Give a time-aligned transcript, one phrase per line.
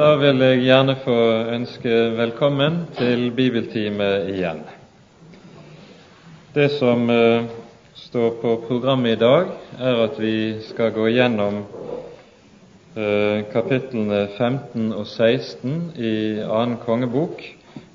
[0.00, 1.14] Da vil jeg gjerne få
[1.52, 4.62] ønske velkommen til bibeltime igjen.
[6.54, 7.44] Det som uh,
[8.06, 10.32] står på programmet i dag, er at vi
[10.70, 16.14] skal gå gjennom uh, kapitlene 15 og 16 i
[16.46, 17.44] annen kongebok,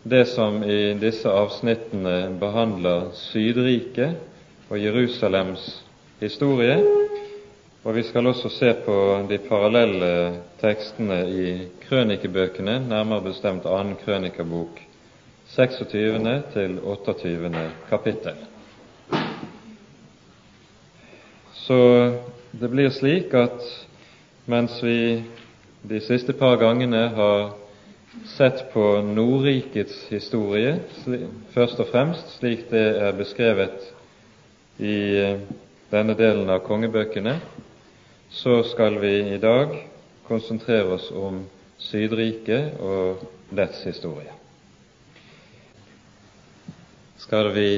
[0.05, 5.71] det som i disse avsnittene behandler Sydriket og Jerusalems
[6.21, 6.77] historie
[7.85, 8.93] og vi skal også se på
[9.29, 10.07] de parallelle
[10.57, 11.49] tekstene i
[11.83, 14.79] krønikebøkene, nærmere bestemt annen krønikebok,
[15.53, 16.41] 26.
[16.53, 17.51] til 28.
[17.89, 18.39] kapittel.
[21.53, 21.77] Så
[22.59, 23.61] det blir slik at
[24.49, 25.21] mens vi
[25.85, 27.53] de siste par gangene har
[28.33, 30.79] sett på Nordrikets historie,
[31.53, 33.91] først og fremst slik det er beskrevet
[34.81, 34.97] i
[35.93, 37.37] denne delen av kongebøkene,
[38.35, 39.87] så skal vi i dag
[40.27, 41.45] konsentrere oss om
[41.79, 43.21] Sydriket og
[43.55, 44.33] dets historie.
[47.17, 47.69] Skal vi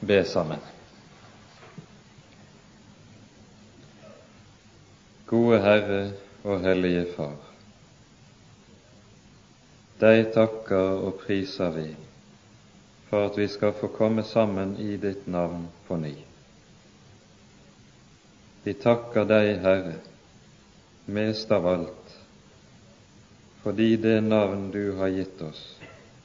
[0.00, 0.62] be sammen?
[5.28, 6.00] Gode Herre
[6.48, 7.36] og Hellige Far.
[10.00, 11.86] Deg takker og priser vi
[13.12, 16.16] for at vi skal få komme sammen i ditt navn på ny.
[18.62, 19.94] Vi takker deg, Herre,
[21.08, 22.16] mest av alt,
[23.62, 25.62] fordi det navn du har gitt oss,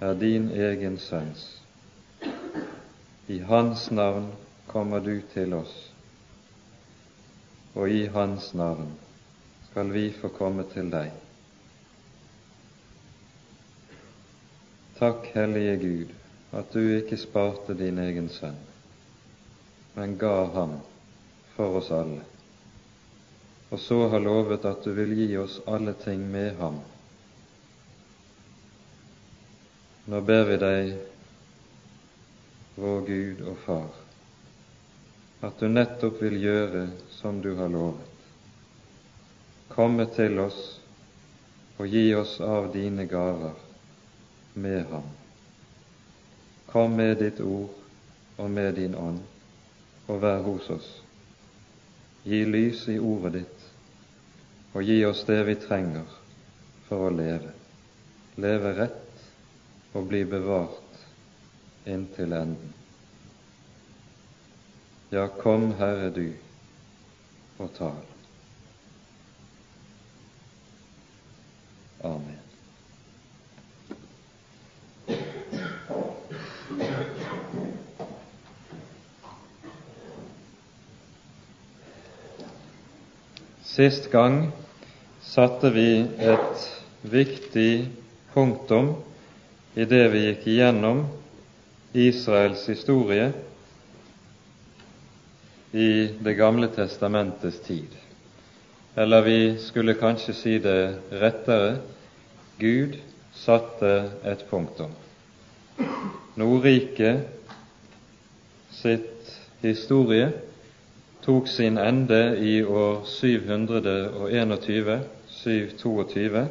[0.03, 1.45] er din egen Sønns.
[3.31, 4.27] I Hans navn
[4.67, 5.75] kommer du til oss,
[7.73, 8.89] og i Hans navn
[9.69, 11.13] skal vi få komme til deg.
[14.99, 16.11] Takk, Hellige Gud,
[16.51, 18.59] at du ikke sparte din egen sønn,
[19.95, 20.75] men ga ham
[21.55, 22.21] for oss alle,
[23.69, 26.79] og så har lovet at du vil gi oss alle ting med ham.
[30.05, 30.91] Nå ber vi deg,
[32.75, 33.93] vår Gud og Far,
[35.47, 38.11] at du nettopp vil gjøre som du har lovet.
[39.71, 40.59] Komme til oss
[41.77, 43.55] og gi oss av dine gaver
[44.53, 45.07] med ham.
[46.69, 47.71] Kom med ditt ord
[48.37, 49.19] og med din ånd,
[50.07, 51.04] og vær hos oss.
[52.25, 53.65] Gi lys i ordet ditt,
[54.73, 56.15] og gi oss det vi trenger
[56.87, 57.51] for å leve.
[58.41, 59.27] Leve rett
[59.95, 61.05] og bli bevart
[61.85, 62.73] inntil enden.
[65.13, 66.33] Ja, kom, Herre, du,
[67.61, 68.01] og tal.
[72.03, 72.34] Amen.
[83.75, 84.51] Sist gang
[85.19, 86.61] satte vi et
[87.11, 87.89] viktig
[88.31, 88.93] punktum
[89.75, 91.01] i det vi gikk igjennom
[91.91, 93.25] Israels historie
[95.75, 95.89] i
[96.23, 97.91] Det gamle testamentets tid.
[98.95, 101.75] Eller vi skulle kanskje si det rettere
[102.63, 102.95] Gud
[103.35, 103.93] satte
[104.23, 104.95] et punktum.
[106.39, 107.27] Nordriket
[108.71, 109.35] sitt
[109.67, 110.31] historie
[111.25, 116.47] tok sin ende i år 721, 722,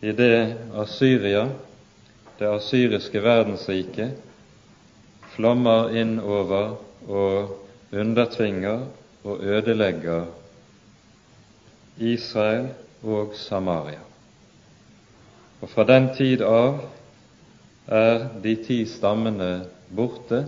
[0.00, 1.48] i det Asyria,
[2.38, 4.16] det asyriske verdensriket,
[5.34, 8.86] flommer inn over og undertvinger
[9.24, 10.24] og ødelegger
[12.00, 12.68] Israel
[13.02, 14.00] og Samaria.
[15.60, 16.80] Og fra den tid av
[17.86, 20.44] er de ti stammene borte,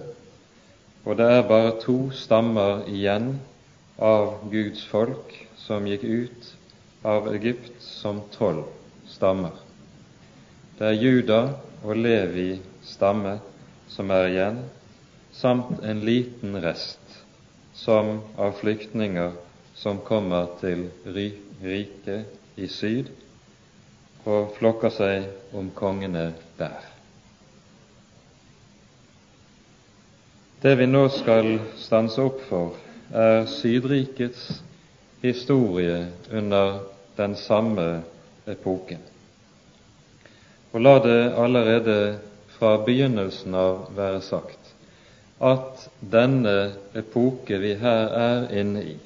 [1.06, 3.36] og det er bare to stammer igjen
[4.02, 5.30] av Guds folk
[5.62, 6.48] som gikk ut
[7.06, 8.64] av Egypt som tolv
[9.06, 9.54] stammer.
[10.78, 11.38] Det er Juda
[11.86, 13.36] og Levi stamme
[13.88, 14.58] som er igjen,
[15.30, 17.22] samt en liten rest
[17.76, 19.38] som av flyktninger
[19.78, 23.12] som kommer til riket i syd
[24.26, 26.95] og flokker seg om kongene der.
[30.66, 32.72] Det vi nå skal stanse opp for,
[33.14, 34.56] er Sydrikets
[35.22, 36.00] historie
[36.34, 36.80] under
[37.14, 37.84] den samme
[38.50, 38.98] epoken.
[40.74, 41.96] Og la det allerede
[42.56, 44.74] fra begynnelsen av være sagt
[45.38, 46.56] at denne
[46.98, 48.98] epoke vi her er inne i,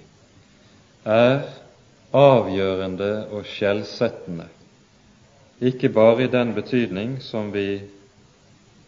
[1.05, 1.45] er
[2.17, 4.49] avgjørende og skjellsettende,
[5.61, 7.83] ikke bare i den betydning som vi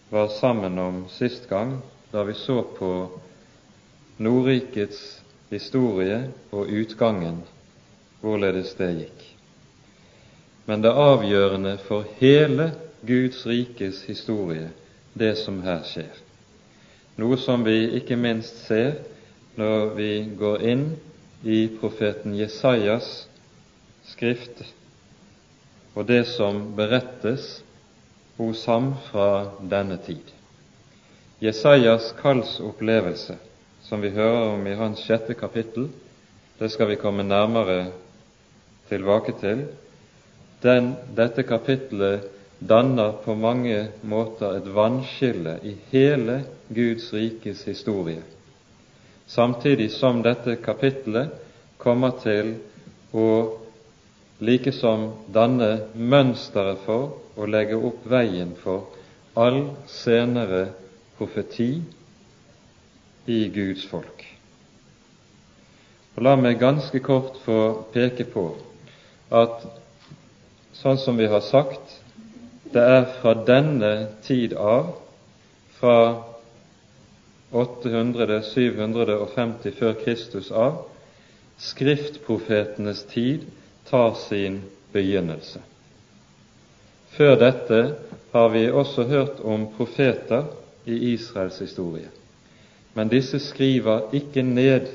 [0.09, 2.93] var sammen om sist gang, da vi så på
[4.23, 7.43] Nordrikets historie og utgangen,
[8.20, 9.29] hvorledes det gikk.
[10.67, 12.73] men det avgjørende for hele
[13.06, 14.70] Guds rikes historie,
[15.14, 16.12] det som her skjer.
[17.19, 18.94] Noe som vi ikke minst ser
[19.59, 20.85] når vi går inn
[21.43, 23.26] i profeten Jesajas
[24.06, 24.62] skrift
[25.94, 27.59] og det som berettes
[28.38, 30.23] hos ham fra denne tid.
[31.43, 33.35] Jesajas kallsopplevelse,
[33.83, 35.89] som vi hører om i hans sjette kapittel,
[36.61, 37.89] det skal vi komme nærmere
[38.87, 39.65] tilbake til.
[40.62, 42.29] Den, dette kapittelet
[42.62, 46.37] danner på mange måter et vannskille i hele
[46.71, 48.23] Guds rikes historie,
[49.27, 51.33] samtidig som dette kapittelet
[51.83, 52.53] kommer til
[53.19, 53.27] å
[54.38, 58.95] likesom danne mønsteret for å legge opp veien for
[59.35, 60.69] all senere
[61.19, 61.82] profeti
[63.26, 64.25] i Guds folk.
[66.17, 68.56] Og La meg ganske kort få peke på
[69.32, 69.64] at
[70.76, 72.00] sånn som vi har sagt,
[72.73, 74.87] det er fra denne tid av,
[75.79, 76.23] fra
[77.53, 80.87] 800-750 før Kristus av,
[81.61, 83.41] skriftprofetenes tid
[83.88, 84.62] tar sin
[84.93, 85.61] begynnelse.
[87.12, 87.82] Før dette
[88.32, 90.44] har vi også hørt om profeter
[90.84, 92.08] i Israels historie,
[92.94, 94.88] men disse skriver ikke ned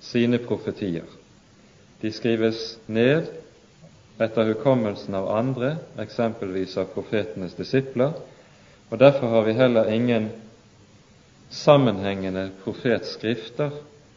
[0.00, 1.06] sine profetier.
[2.02, 3.28] De skrives ned
[4.20, 8.12] etter hukommelsen av andre, eksempelvis av profetenes disipler,
[8.90, 10.28] og derfor har vi heller ingen
[11.50, 13.70] sammenhengende profetskrifter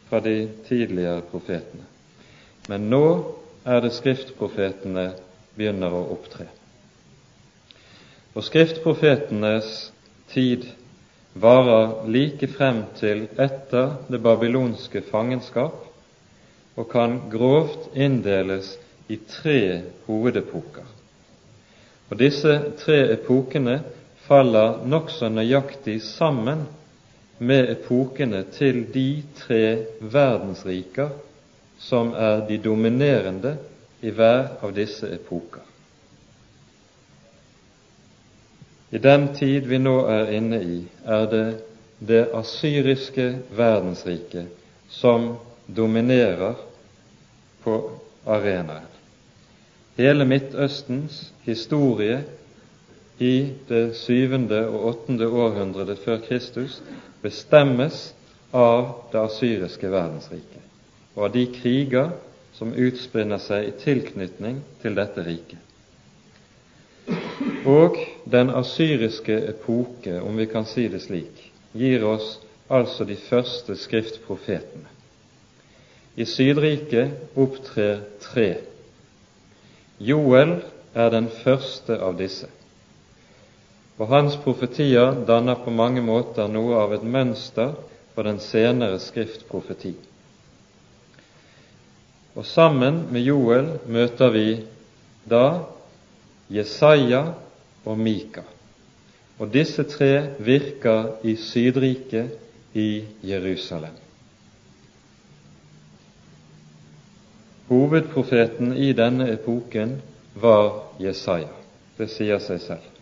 [0.08, 1.86] fra de tidligere profetene.
[2.68, 3.06] Men nå
[3.64, 5.10] er det skriftprofetene
[5.56, 6.46] begynner å opptre.
[8.36, 9.92] Og skriftprofetenes
[10.32, 10.66] tid
[11.32, 15.82] varer like frem til etter det babylonske fangenskap
[16.76, 18.74] og kan grovt inndeles
[19.08, 20.86] i tre hovedepoker.
[22.10, 23.80] Og Disse tre epokene
[24.26, 26.66] faller nokså nøyaktig sammen
[27.38, 29.62] med epokene til de tre
[30.00, 31.12] verdensriker
[31.78, 33.56] som er de dominerende
[34.02, 35.62] i hver av disse epoker.
[38.90, 41.46] I den tid vi nå er inne i, er det
[41.98, 44.46] det asyriske verdensriket
[44.92, 45.32] som
[45.66, 46.54] dominerer
[47.64, 47.78] på
[48.26, 48.92] arenaen.
[49.96, 52.20] Hele Midtøstens historie
[53.18, 56.82] i det syvende og åttende århundret før Kristus
[57.24, 58.10] bestemmes
[58.52, 60.62] av det asyriske verdensriket
[61.16, 62.12] og av de kriger
[62.56, 65.65] som utspinner seg i tilknytning til dette riket.
[67.66, 67.98] Og
[68.30, 71.40] den asyriske epoke, om vi kan si det slik,
[71.74, 72.36] gir oss
[72.70, 74.86] altså de første skriftprofetene.
[76.16, 78.48] I Sydriket opptrer tre.
[79.98, 80.60] Joel
[80.94, 82.48] er den første av disse,
[83.98, 87.74] og hans profetier danner på mange måter noe av et mønster
[88.14, 89.94] for den senere skriftprofeti.
[92.36, 94.48] Og sammen med Joel møter vi
[95.28, 95.46] da
[96.52, 97.24] Jesaja
[97.86, 98.42] og Mika.
[99.38, 102.32] Og disse tre virker i Sydriket
[102.74, 103.94] i Jerusalem.
[107.68, 109.96] Hovedprofeten i denne epoken
[110.34, 111.52] var Jesaja.
[111.98, 112.92] Det sier seg selv.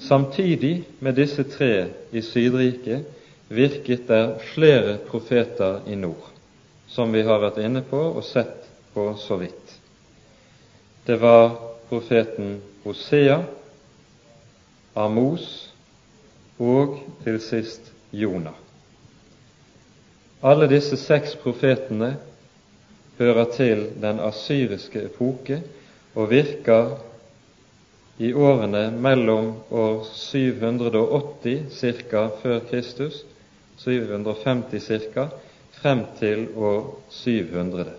[0.00, 3.04] Samtidig med disse tre i Sydriket
[3.48, 6.32] virket der flere profeter i nord,
[6.88, 9.76] som vi har vært inne på og sett på så vidt.
[11.06, 11.54] Det var
[11.88, 13.42] profeten Hosea,
[14.94, 15.74] Amos
[16.58, 18.54] og til sist Jonah.
[20.44, 22.16] Alle disse seks profetene
[23.18, 25.62] hører til den asyriske epoke
[26.14, 26.94] og virker
[28.18, 32.28] i årene mellom år 780 ca.
[32.42, 33.24] før Kristus,
[33.78, 35.28] 750 ca.,
[35.72, 37.90] frem til år 700.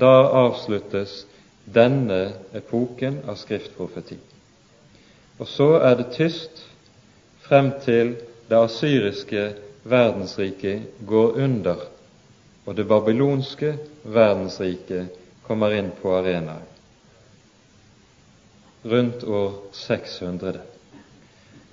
[0.00, 1.26] Da avsluttes
[1.74, 4.16] denne epoken av skriftprofeti.
[5.38, 6.62] Og så er det tyst
[7.44, 8.14] frem til
[8.48, 9.48] det asyriske
[9.84, 11.88] verdensriket går under
[12.66, 13.74] og det babylonske
[14.04, 15.10] verdensriket
[15.44, 16.70] kommer inn på arenaen
[18.84, 20.58] rundt år 600.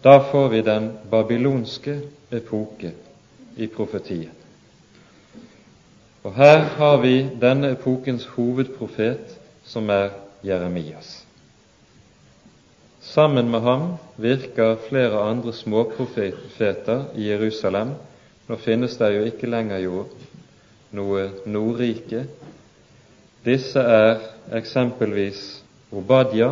[0.04, 1.98] Da får vi den babylonske
[2.32, 2.94] epoke
[3.56, 4.38] i profetien.
[6.24, 10.14] Og her har vi denne epokens hovedprofet, som er
[10.46, 11.26] Jeremias.
[13.02, 13.88] Sammen med ham
[14.22, 17.96] virker flere andre småprofeter i Jerusalem.
[18.48, 20.06] Nå finnes det jo ikke lenger jo
[20.94, 22.26] noe Nordrike,
[23.42, 24.20] Disse er
[24.54, 25.40] eksempelvis
[25.98, 26.52] Obadia,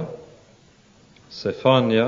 [1.29, 2.07] Sefania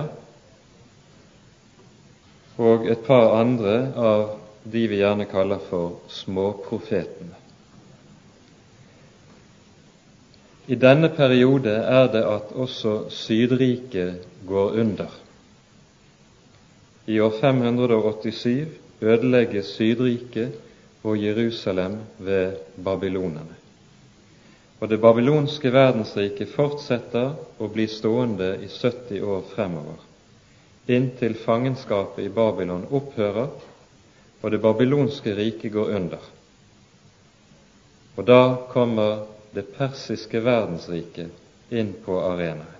[2.57, 4.23] og et par andre av
[4.63, 7.40] de vi gjerne kaller for småprofetene.
[10.67, 15.09] I denne periode er det at også Sydriket går under.
[17.07, 18.67] I år 587
[19.01, 20.51] ødelegges Sydriket
[21.03, 22.53] og Jerusalem ved
[22.83, 23.57] babylonerne.
[24.79, 29.99] Og det babylonske verdensriket fortsetter å bli stående i 70 år fremover,
[30.89, 33.49] inntil fangenskapet i Babylon opphører
[34.41, 36.23] og det babylonske riket går under.
[38.17, 39.21] Og da kommer
[39.53, 42.77] det persiske verdensriket inn på arenaen.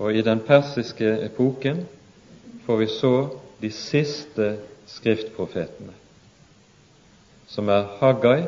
[0.00, 1.84] Og i den persiske epoken
[2.66, 3.14] får vi så
[3.60, 4.56] de siste
[4.90, 5.94] skriftprofetene,
[7.46, 8.46] som er Haggai,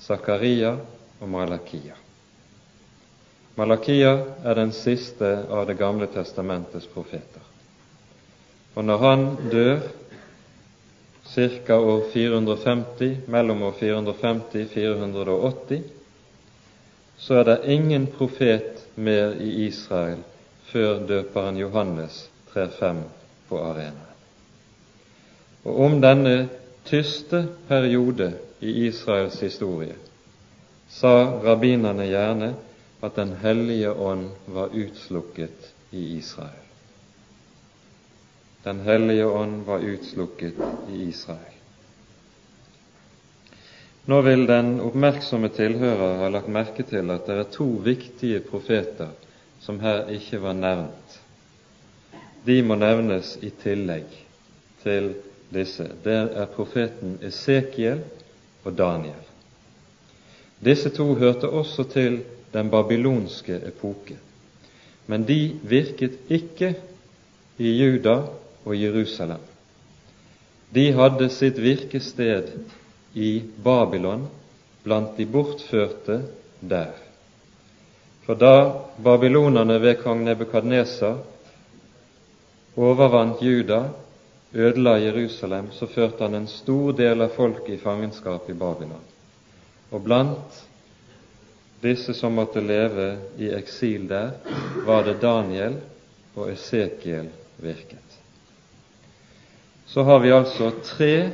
[0.00, 0.76] Zakaria
[1.18, 1.96] og Malakia.
[3.58, 4.12] Malakia
[4.44, 7.42] er den siste av Det gamle testamentets profeter.
[8.78, 9.80] Og når han dør
[11.34, 11.74] ca.
[11.74, 15.82] år 450, mellom år 450 og 480,
[17.18, 20.18] så er det ingen profet mer i Israel
[20.70, 23.02] før døperen Johannes trer frem
[23.48, 24.04] på arenaen.
[25.64, 26.48] Og om denne
[26.88, 29.96] tyste periode i Israels historie
[30.88, 32.54] sa rabbinerne gjerne
[33.02, 36.64] at Den hellige ånd var utslukket i Israel.
[38.64, 40.54] Den hellige ånd var utslukket
[40.90, 41.57] i Israel.
[44.08, 49.10] Nå vil den oppmerksomme tilhører ha lagt merke til at det er to viktige profeter
[49.60, 51.16] som her ikke var nevnt.
[52.46, 54.08] De må nevnes i tillegg
[54.80, 55.10] til
[55.52, 55.84] disse.
[56.06, 58.00] Det er profeten Esekiel
[58.64, 59.20] og Daniel.
[60.64, 62.22] Disse to hørte også til
[62.54, 64.16] den babylonske epoke,
[65.06, 66.72] men de virket ikke
[67.60, 68.22] i Juda
[68.64, 69.44] og Jerusalem.
[70.72, 72.54] De hadde sitt virkested
[73.12, 74.26] i Babylon
[74.82, 76.22] blant de bortførte
[76.60, 76.92] der.
[78.26, 81.18] For da babylonerne ved kong Nebukadnesar
[82.76, 83.88] overvant Juda,
[84.52, 89.04] ødela Jerusalem, så førte han en stor del av folket i fangenskap i Babylon.
[89.90, 90.60] Og blant
[91.82, 94.30] disse som måtte leve i eksil der,
[94.86, 95.78] var det Daniel
[96.34, 98.18] og Esekiel virket.
[99.86, 101.30] Så har vi altså tre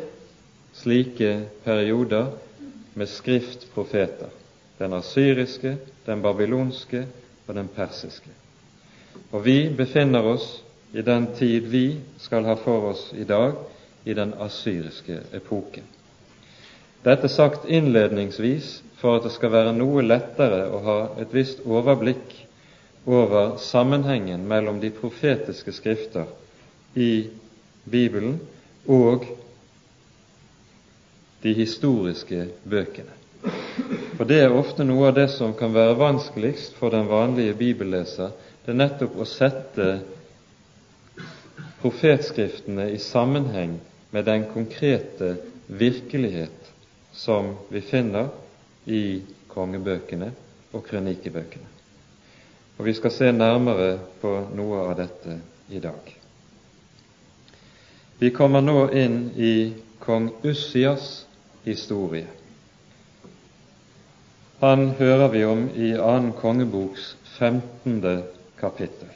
[0.75, 2.33] slike perioder
[2.95, 4.29] med skriftprofeter.
[4.79, 5.77] Den asyriske,
[6.07, 7.07] den babylonske
[7.47, 8.31] og den persiske.
[9.31, 10.63] Og vi befinner oss
[10.95, 11.87] i den tid vi
[12.19, 13.55] skal ha for oss i dag,
[14.05, 15.87] i den asyriske epoken.
[17.05, 22.35] Dette sagt innledningsvis for at det skal være noe lettere å ha et visst overblikk
[23.05, 26.29] over sammenhengen mellom de profetiske skrifter
[26.97, 27.27] i
[27.85, 28.39] Bibelen
[28.89, 29.27] og
[31.45, 33.13] de historiske bøkene.
[34.17, 38.31] For det er ofte noe av det som kan være vanskeligst for den vanlige bibelleser,
[38.65, 39.89] det er nettopp å sette
[41.83, 43.77] profetskriftene i sammenheng
[44.15, 45.35] med den konkrete
[45.69, 46.73] virkelighet
[47.13, 48.31] som vi finner
[48.89, 49.21] i
[49.53, 50.31] kongebøkene
[50.73, 51.69] og krønikebøkene.
[52.79, 55.37] Og Vi skal se nærmere på noe av dette
[55.71, 56.09] i dag.
[58.19, 61.24] Vi kommer nå inn i kong Ussias
[61.65, 62.27] historie.
[64.61, 68.23] Han hører vi om i annen kongeboks 15.
[68.61, 69.11] kapittel,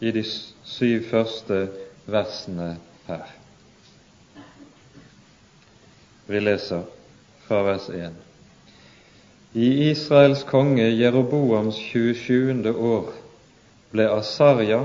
[0.00, 0.22] i de
[0.64, 1.68] syv første
[2.06, 2.76] versene
[3.08, 3.26] her.
[6.26, 6.86] Vi leser
[7.46, 8.14] fra vers 1.
[9.54, 12.72] I Israels konge Jeroboams 27.
[12.72, 13.12] år
[13.92, 14.82] ble Asarja,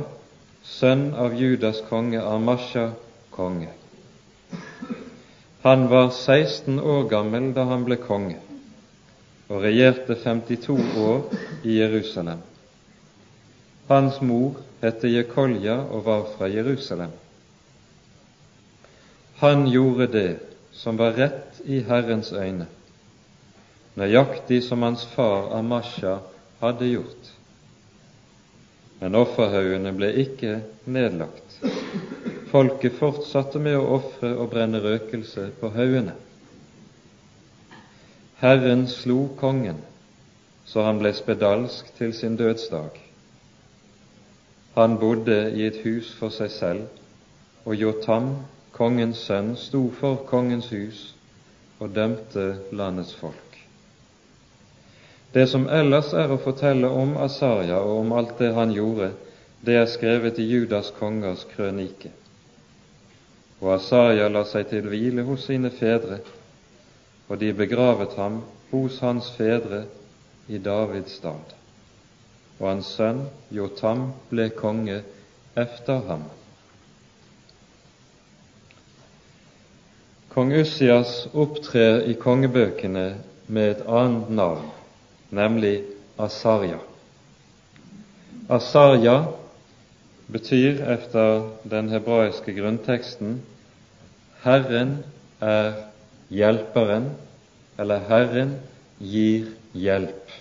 [0.63, 2.91] sønn av Judas konge Amasha,
[3.33, 3.80] konge.
[5.63, 8.39] Han var 16 år gammel da han ble konge,
[9.45, 12.41] og regjerte 52 år i Jerusalem.
[13.91, 17.13] Hans mor het Jekolja og var fra Jerusalem.
[19.43, 20.31] Han gjorde det
[20.73, 22.65] som var rett i Herrens øyne,
[23.97, 26.17] nøyaktig som hans far Amasha
[26.61, 27.31] hadde gjort.
[29.01, 31.61] Men offerhaugene ble ikke nedlagt.
[32.51, 36.17] Folket fortsatte med å ofre og brenne røkelse på haugene.
[38.41, 39.79] Herren slo kongen
[40.71, 42.95] så han ble spedalsk til sin dødsdag.
[44.77, 46.85] Han bodde i et hus for seg selv,
[47.65, 48.29] og Jotam,
[48.71, 51.01] kongens sønn, sto for kongens hus
[51.81, 53.57] og dømte landets folk.
[55.33, 59.11] Det som ellers er å fortelle om Asaria og om alt det han gjorde,
[59.61, 62.11] det er skrevet i Judas kongers krønike.
[63.61, 66.17] Og Asaria la seg til hvile hos sine fedre,
[67.29, 68.41] og de begravet ham
[68.71, 69.83] hos hans fedre
[70.49, 71.53] i Davids stad.
[72.59, 75.01] Og hans sønn Jotam ble konge
[75.57, 76.25] efter ham.
[80.31, 83.05] Kong Ussias opptrer i kongebøkene
[83.51, 84.69] med et annet navn,
[85.29, 85.83] nemlig
[86.17, 86.79] Asarja.
[88.49, 89.17] Asarja
[90.31, 93.41] betyr efter den hebraiske grunnteksten
[94.41, 95.03] Herren
[95.41, 95.73] er
[96.33, 97.11] hjelperen,
[97.77, 98.55] eller Herren
[98.97, 100.33] gir hjelp.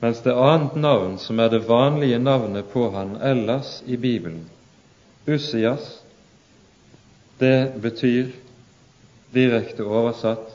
[0.00, 4.44] Mens det annet navn, som er det vanlige navnet på han ellers i Bibelen,
[5.26, 6.02] Ussias,
[7.40, 8.30] det betyr
[9.34, 10.52] direkte oversatt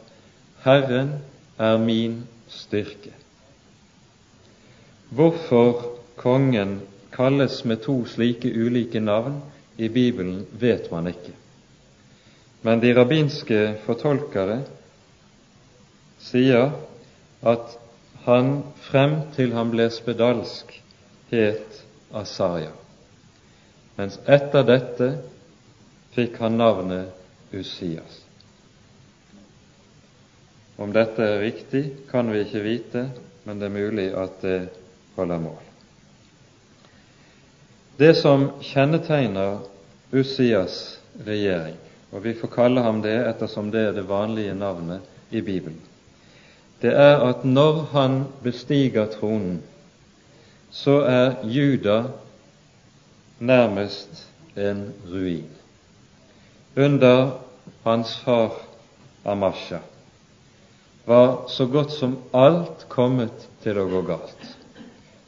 [0.64, 1.18] Herren
[1.58, 3.14] er min styrke.
[5.10, 6.80] Hvorfor kongen
[7.12, 9.42] kalles med to slike ulike navn
[9.78, 11.34] i Bibelen, vet man ikke.
[12.62, 14.60] Men de rabbinske fortolkere
[16.22, 16.70] sier
[17.42, 17.78] at
[18.26, 18.52] han
[18.86, 20.76] frem til han ble spedalsk,
[21.32, 21.80] het
[22.14, 22.74] Asaria.
[23.98, 25.08] Mens etter dette
[26.16, 28.22] fikk han navnet Usias.
[30.82, 33.04] Om dette er riktig, kan vi ikke vite,
[33.46, 34.60] men det er mulig at det
[35.18, 35.62] holder mål.
[37.98, 39.60] Det som kjennetegner
[40.14, 41.78] Usias regjering,
[42.12, 45.02] og vi får kalle ham det ettersom det er det vanlige navnet
[45.32, 45.80] i Bibelen,
[46.82, 49.62] det er at når han bestiger tronen,
[50.72, 52.04] så er Juda
[53.40, 54.28] nærmest
[54.58, 55.50] en ruin.
[56.76, 57.32] Under
[57.84, 58.52] hans far
[59.26, 59.80] Amasha
[61.06, 64.48] var så godt som alt kommet til å gå galt.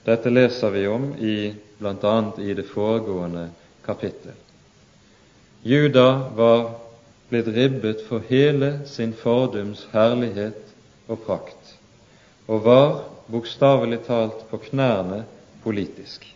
[0.05, 2.15] Dette leser vi om i bl.a.
[2.37, 3.49] i det foregående
[3.85, 4.33] kapittel.
[5.63, 6.71] Juda var
[7.33, 10.73] blitt ribbet for hele sin fordums herlighet
[11.09, 11.71] og prakt,
[12.45, 12.91] og var
[13.33, 15.23] bokstavelig talt på knærne
[15.63, 16.27] politisk.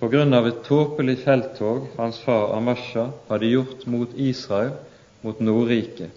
[0.00, 4.74] På grunn av et tåpelig felttog hans far Amasha hadde gjort mot Israel,
[5.22, 6.10] mot Nordriket,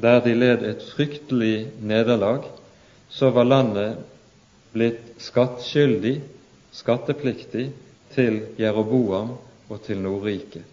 [0.00, 2.44] der de led et fryktelig nederlag,
[3.08, 4.02] så var landet
[4.74, 6.18] blitt skattskyldig,
[6.74, 7.70] skattepliktig,
[8.10, 9.36] til Jeroboam
[9.70, 10.66] og til Nordriket.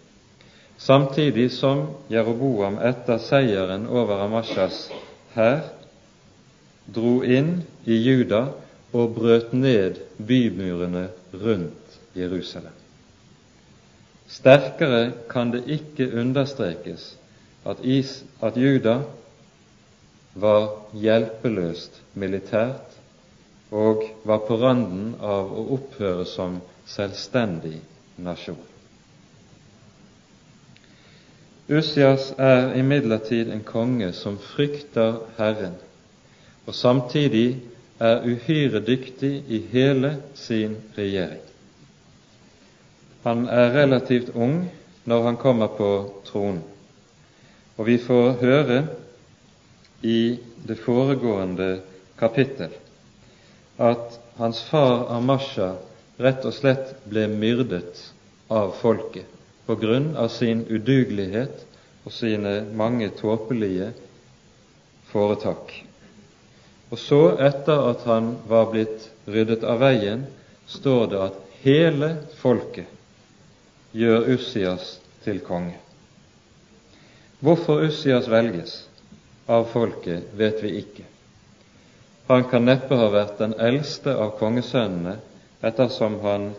[0.78, 4.84] Samtidig som Jeroboam etter seieren over Amashas
[5.34, 5.64] hær
[6.94, 8.44] dro inn i Juda
[8.94, 12.74] og brøt ned bymurene rundt Jerusalem.
[14.28, 17.10] Sterkere kan det ikke understrekes
[17.66, 19.00] at, is, at Juda
[20.38, 22.96] var hjelpeløst militært
[23.74, 27.80] og var på randen av å opphøre som selvstendig
[28.16, 28.67] nasjon.
[31.68, 35.74] Usias er imidlertid en konge som frykter Herren,
[36.66, 37.58] og samtidig
[38.00, 41.42] er uhyre dyktig i hele sin regjering.
[43.26, 44.62] Han er relativt ung
[45.04, 45.90] når han kommer på
[46.30, 46.62] tronen,
[47.76, 48.82] og vi får høre
[50.02, 51.72] i det foregående
[52.18, 52.72] kapittel
[53.78, 55.74] at hans far Amasha
[56.18, 58.06] rett og slett ble myrdet
[58.48, 59.37] av folket
[59.68, 61.66] på grunn av sin udugelighet
[62.08, 63.90] og sine mange tåpelige
[65.12, 65.74] foretak.
[66.88, 70.24] Og så, etter at han var blitt ryddet av veien,
[70.72, 72.08] står det at hele
[72.40, 72.88] folket
[73.92, 74.94] gjør Ussias
[75.26, 75.76] til konge.
[77.44, 78.80] Hvorfor Ussias velges
[79.48, 81.04] av folket, vet vi ikke.
[82.32, 85.18] Han kan neppe ha vært den eldste av kongesønnene,
[85.64, 86.50] ettersom han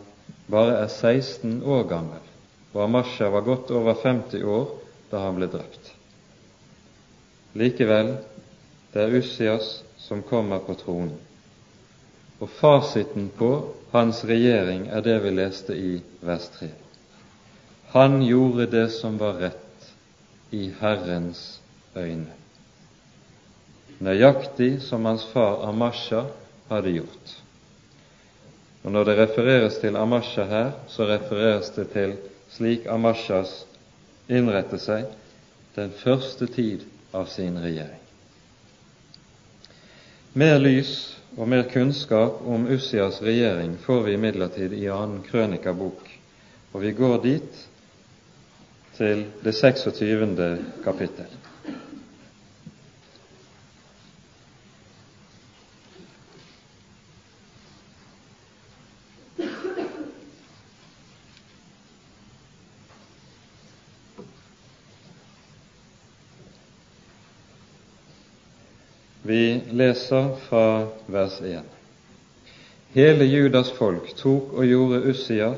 [0.50, 2.29] bare er 16 år gammel,
[2.74, 4.68] og Amasha var godt over 50 år
[5.12, 5.94] da han ble drept.
[7.58, 8.14] Likevel,
[8.94, 11.16] det er Ussias som kommer på tronen.
[12.40, 13.52] Og fasiten på
[13.92, 16.70] hans regjering er det vi leste i vers 3.
[17.96, 19.90] Han gjorde det som var rett
[20.54, 21.58] i Herrens
[21.98, 22.40] øyne
[24.00, 26.24] nøyaktig som hans far Amasha
[26.70, 27.36] hadde gjort.
[28.84, 32.16] Og Når det refereres til Amasha her, så refereres det til
[32.56, 33.66] slik Amashas
[34.28, 35.06] innrette seg
[35.76, 36.86] den første tid
[37.16, 38.00] av sin regjering.
[40.38, 40.94] Mer lys
[41.38, 46.06] og mer kunnskap om Ussias regjering får vi imidlertid i annen krønikabok,
[46.74, 47.66] og vi går dit
[49.00, 50.58] til det 26.
[50.84, 51.40] kapittel.
[69.30, 71.64] Vi leser fra vers 1.
[72.94, 75.54] Hele Judas folk tok og gjorde Ussia,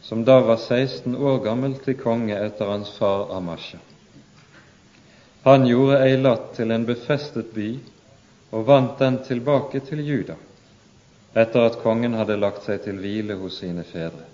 [0.00, 3.80] som da var 16 år gammel, til konge etter hans far Amasha.
[5.42, 7.70] Han gjorde Eilat til en befestet by
[8.52, 10.36] og vant den tilbake til Juda,
[11.34, 14.26] etter at kongen hadde lagt seg til hvile hos sine fedre.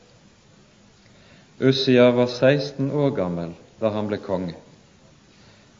[1.60, 4.54] Ussia var 16 år gammel da han ble konge,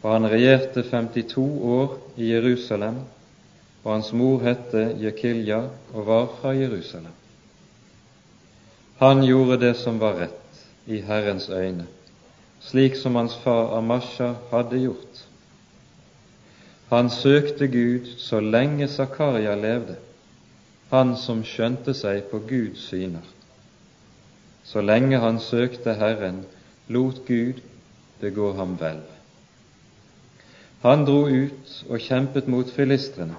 [0.02, 1.44] og han regjerte 52
[1.78, 3.02] år i Jerusalem,
[3.84, 5.60] og hans mor hette Jekilja
[5.92, 7.12] og var fra Jerusalem.
[8.98, 11.86] Han gjorde det som var rett i Herrens øyne,
[12.64, 15.24] slik som hans far Amasha hadde gjort.
[16.88, 19.96] Han søkte Gud så lenge Zakaria levde,
[20.90, 23.24] han som skjønte seg på Guds syner.
[24.64, 26.44] Så lenge han søkte Herren,
[26.88, 27.60] lot Gud
[28.20, 29.02] det gå ham vel.
[30.84, 33.36] Han dro ut og kjempet mot filistrene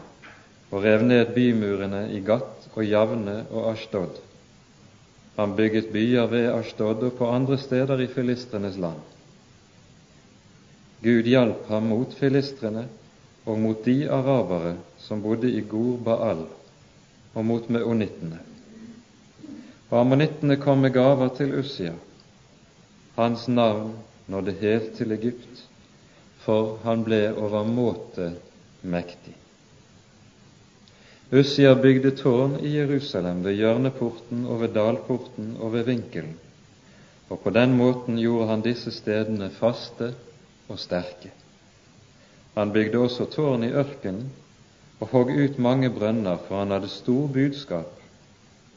[0.72, 4.22] og rev ned bymurene i Gat og Javne og Ashtod.
[5.36, 9.02] Han bygget byer ved Ashtod og på andre steder i filistrenes land.
[11.04, 12.88] Gud hjalp ham mot filistrene
[13.46, 16.46] og mot de arabere som bodde i Gur Baal,
[17.36, 18.40] og mot meonittene.
[19.92, 21.94] Og ammonittene kom med gaver til Ussia.
[23.16, 23.94] Hans navn
[24.28, 25.64] nådde helt til Egypt,
[26.42, 28.32] for han ble overmåte
[28.82, 29.36] mektig.
[31.32, 36.36] Ussia bygde tårn i Jerusalem ved hjørneporten og ved dalporten og ved vinkelen,
[37.30, 40.12] og på den måten gjorde han disse stedene faste
[40.70, 41.32] og sterke.
[42.54, 44.30] Han bygde også tårn i ørkenen
[45.00, 47.90] og hogg ut mange brønner, for han hadde stor budskap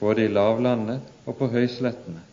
[0.00, 2.24] både i lavlandet og på høyslettene.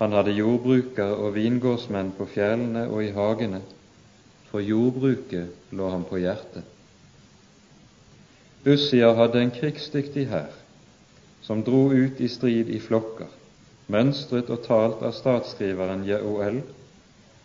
[0.00, 3.60] Han hadde jordbrukere og vingårdsmenn på fjellene og i hagene,
[4.48, 6.71] for jordbruket lå ham på hjertet.
[8.64, 10.52] Ussia hadde en krigsdyktig hær,
[11.42, 13.26] som dro ut i strid i flokker,
[13.90, 16.60] mønstret og talt av statsskriveren Jeoel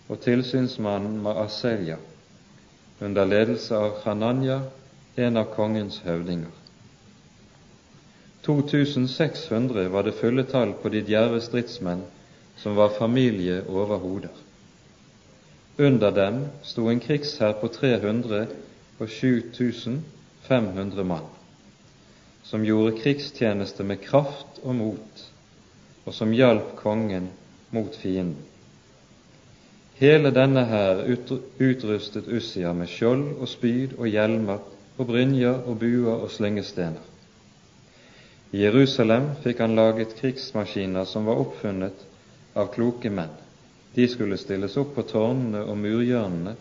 [0.08, 1.97] og tilsynsmannen Maaselja,
[3.01, 4.60] under ledelse av Hananya,
[5.17, 6.53] en av kongens høvdinger.
[8.45, 12.06] 2600 var det fulle tall på de djerve stridsmenn
[12.62, 14.38] som var familie over hoder.
[15.82, 18.45] Under dem sto en krigshær på 300
[19.01, 19.10] og
[20.47, 21.25] 7500 mann,
[22.43, 25.23] som gjorde krigstjeneste med kraft og mot,
[26.05, 27.29] og som hjalp kongen
[27.75, 28.45] mot fienden.
[29.97, 34.62] Hele denne hær utrustet Ussia med skjold og spyd og hjelmer
[34.97, 37.01] og brynjer og buer og slyngestener.
[38.53, 42.05] I Jerusalem fikk han laget krigsmaskiner som var oppfunnet
[42.55, 43.33] av kloke menn.
[43.97, 46.53] De skulle stilles opp på tårnene og murhjørnene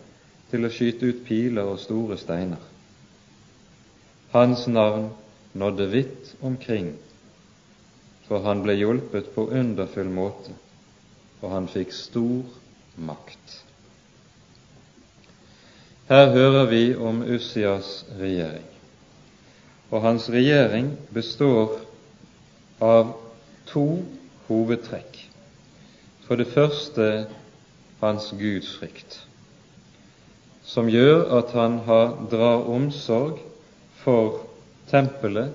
[0.51, 2.59] til å skyte ut piler og store steiner.
[4.31, 5.09] Hans navn
[5.53, 6.93] nådde vidt omkring,
[8.27, 10.55] for han ble hjulpet på underfull måte,
[11.41, 12.43] og han fikk stor
[12.97, 13.59] makt.
[16.07, 18.67] Her hører vi om Ussias regjering
[19.91, 21.77] og hans regjering består
[22.83, 23.13] av
[23.69, 24.03] to
[24.47, 25.21] hovedtrekk.
[26.27, 27.27] For det første
[28.01, 29.21] hans gudsfrykt,
[30.67, 33.39] som gjør at han har, drar omsorg
[34.07, 34.45] for
[34.87, 35.51] tempelet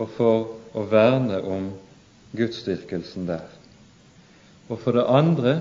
[0.00, 1.66] og for å verne om
[2.32, 3.44] gudsdyrkelsen der.
[4.72, 5.54] Og for det andre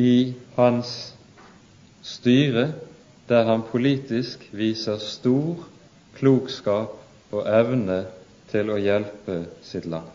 [0.00, 1.12] i hans
[2.06, 2.70] styre,
[3.28, 5.66] der han politisk viser stor
[6.16, 6.96] klokskap
[7.30, 8.06] og evne
[8.50, 10.08] til å hjelpe sitt land.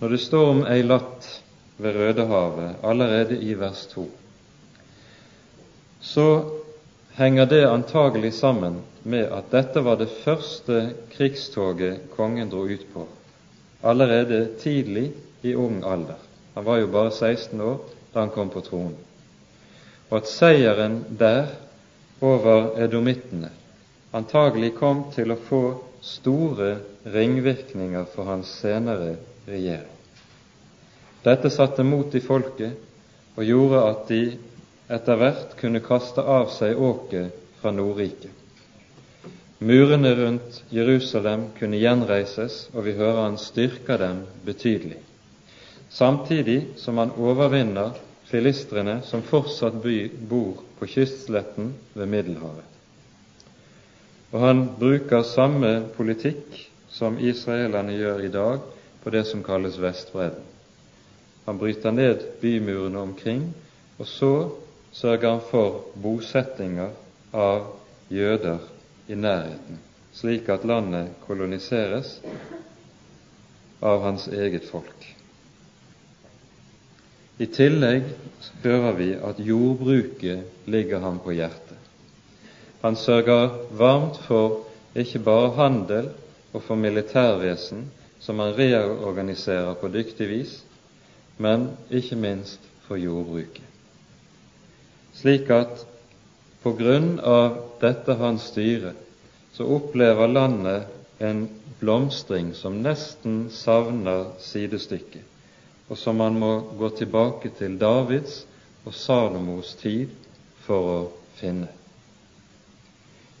[0.00, 1.28] Når det står om Eilat
[1.78, 4.08] ved Rødehavet allerede i vers 2,
[6.00, 6.26] så
[7.14, 13.06] henger det antagelig sammen med at dette var det første krigstoget kongen dro ut på,
[13.82, 15.10] allerede tidlig
[15.42, 16.18] i ung alder.
[16.54, 17.78] Han var jo bare 16 år
[18.12, 18.96] da han kom på tronen.
[20.10, 21.54] Og at seieren der
[22.20, 23.50] over edomittene
[24.12, 25.62] antagelig kom til å få
[26.02, 26.74] store
[27.06, 29.14] ringvirkninger for hans senere
[29.46, 29.96] regjering.
[31.24, 34.22] Dette satte mot i folket og gjorde at de
[34.90, 38.32] etter hvert kunne kaste av seg åket fra Nordriket.
[39.60, 45.02] Murene rundt Jerusalem kunne gjenreises, og vi hører han styrker dem betydelig,
[45.92, 47.92] samtidig som han overvinner
[48.30, 49.76] filistrene som fortsatt
[50.30, 52.66] bor på kystsletten ved Middelhavet.
[54.30, 56.56] Og han bruker samme politikk
[56.90, 58.62] som israelerne gjør i dag
[59.02, 60.46] på det som kalles Vestbredden.
[61.46, 63.48] Han bryter ned bymurene omkring,
[63.98, 64.32] og så
[64.92, 66.90] sørger han for bosettinger
[67.32, 67.66] av
[68.10, 68.58] jøder
[69.08, 69.78] i nærheten,
[70.14, 72.18] slik at landet koloniseres
[73.82, 75.06] av hans eget folk.
[77.40, 78.10] I tillegg
[78.64, 81.78] hører vi at jordbruket ligger ham på hjertet.
[82.82, 84.66] Han sørger varmt for
[84.98, 86.10] ikke bare handel
[86.52, 87.86] og for militærvesen,
[88.20, 90.54] som han reorganiserer på dyktig vis,
[91.38, 93.69] men ikke minst for jordbruket.
[95.14, 95.86] Slik at
[96.62, 98.92] på grunn av dette hans styre
[99.56, 100.86] så opplever landet
[101.18, 101.42] en
[101.80, 105.22] blomstring som nesten savner sidestykke,
[105.88, 108.44] og som man må gå tilbake til Davids
[108.86, 110.12] og Salomos tid
[110.66, 110.98] for å
[111.40, 111.68] finne.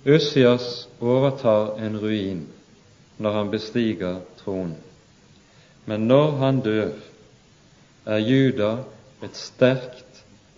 [0.04, 2.46] Ussias overtar en ruin
[3.20, 4.78] når han bestiger tronen.
[5.84, 6.92] Men når han dør,
[8.08, 8.70] er Juda
[9.24, 10.09] et sterkt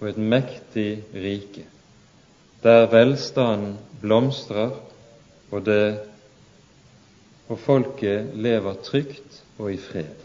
[0.02, 1.62] og et mektig rike,
[2.62, 4.74] der velstanden blomstrer,
[5.52, 6.00] og, det,
[7.48, 10.18] og folket lever trygt og i fred.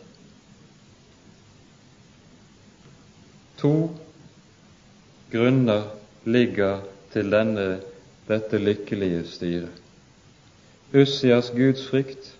[3.61, 3.91] To
[5.31, 5.83] grunner
[6.25, 6.81] ligger
[7.13, 7.79] til denne,
[8.27, 9.81] dette lykkelige styret.
[10.93, 12.33] Ussias gudsfrykt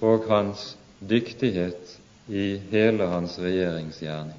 [0.00, 0.72] og hans
[1.10, 4.38] dyktighet i hele hans regjeringsgjerning.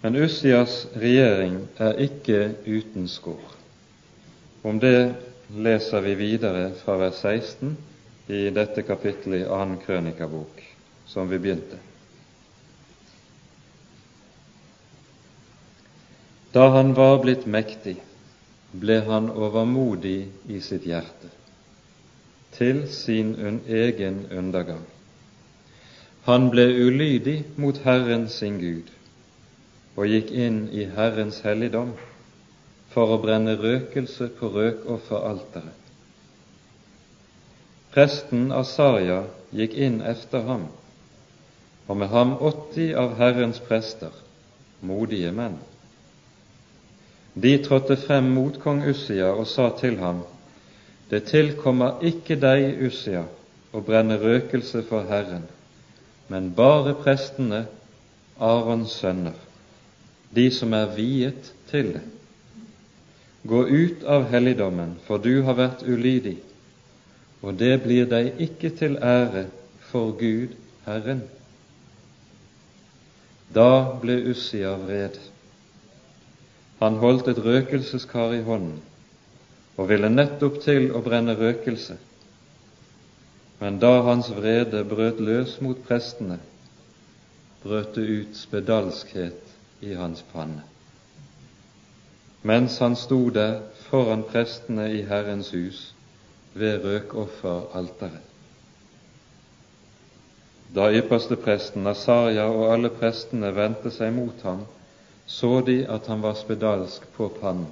[0.00, 3.56] Men Ussias regjering er ikke uten skår.
[4.64, 5.12] Om det
[5.52, 7.74] leser vi videre fra vers 16
[8.32, 10.62] i dette kapittelet i annen krønikabok,
[11.06, 11.76] som vi begynte.
[16.54, 17.98] Da han var blitt mektig,
[18.72, 21.28] ble han overmodig i sitt hjerte,
[22.56, 23.34] til sin
[23.68, 24.82] egen undergang.
[26.24, 28.88] Han ble ulydig mot Herren sin Gud
[30.00, 31.90] og gikk inn i Herrens helligdom
[32.94, 35.76] for å brenne røkelse på røkofferalteret.
[37.92, 39.18] Presten Asaria
[39.52, 40.64] gikk inn efter ham,
[41.84, 44.14] og med ham åtti av Herrens prester,
[44.80, 45.58] modige menn.
[47.34, 50.24] De trådte frem mot kong Ussia og sa til ham:"
[51.10, 53.24] Det tilkommer ikke deg, Ussia,
[53.74, 55.44] å brenne røkelse for Herren,
[56.28, 57.66] men bare prestene,
[58.38, 59.34] Arons sønner,
[60.30, 62.04] de som er viet til det.
[63.50, 66.36] Gå ut av helligdommen, for du har vært ulydig,
[67.40, 69.46] og det blir deg ikke til ære
[69.90, 70.52] for Gud,
[70.84, 71.24] Herren.
[73.50, 75.16] Da ble Ussia vred.
[76.80, 78.78] Han holdt et røkelseskar i hånden
[79.80, 81.96] og ville nettopp til å brenne røkelse.
[83.60, 86.36] Men da hans vrede brøt løs mot prestene,
[87.64, 89.49] brøt det ut spedalskhet
[89.80, 90.62] i hans panne.
[92.42, 95.94] Mens han sto der foran prestene i Herrens hus
[96.54, 98.26] ved røkofferalteret.
[100.74, 104.62] Da ypperstepresten Asaria og alle prestene vendte seg mot ham,
[105.26, 107.66] så de at han var spedalsk på pannen.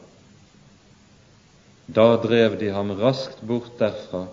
[1.87, 4.27] Da drev de ham raskt bort derfra,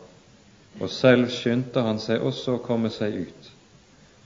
[0.81, 3.51] og selv skyndte han seg også å komme seg ut,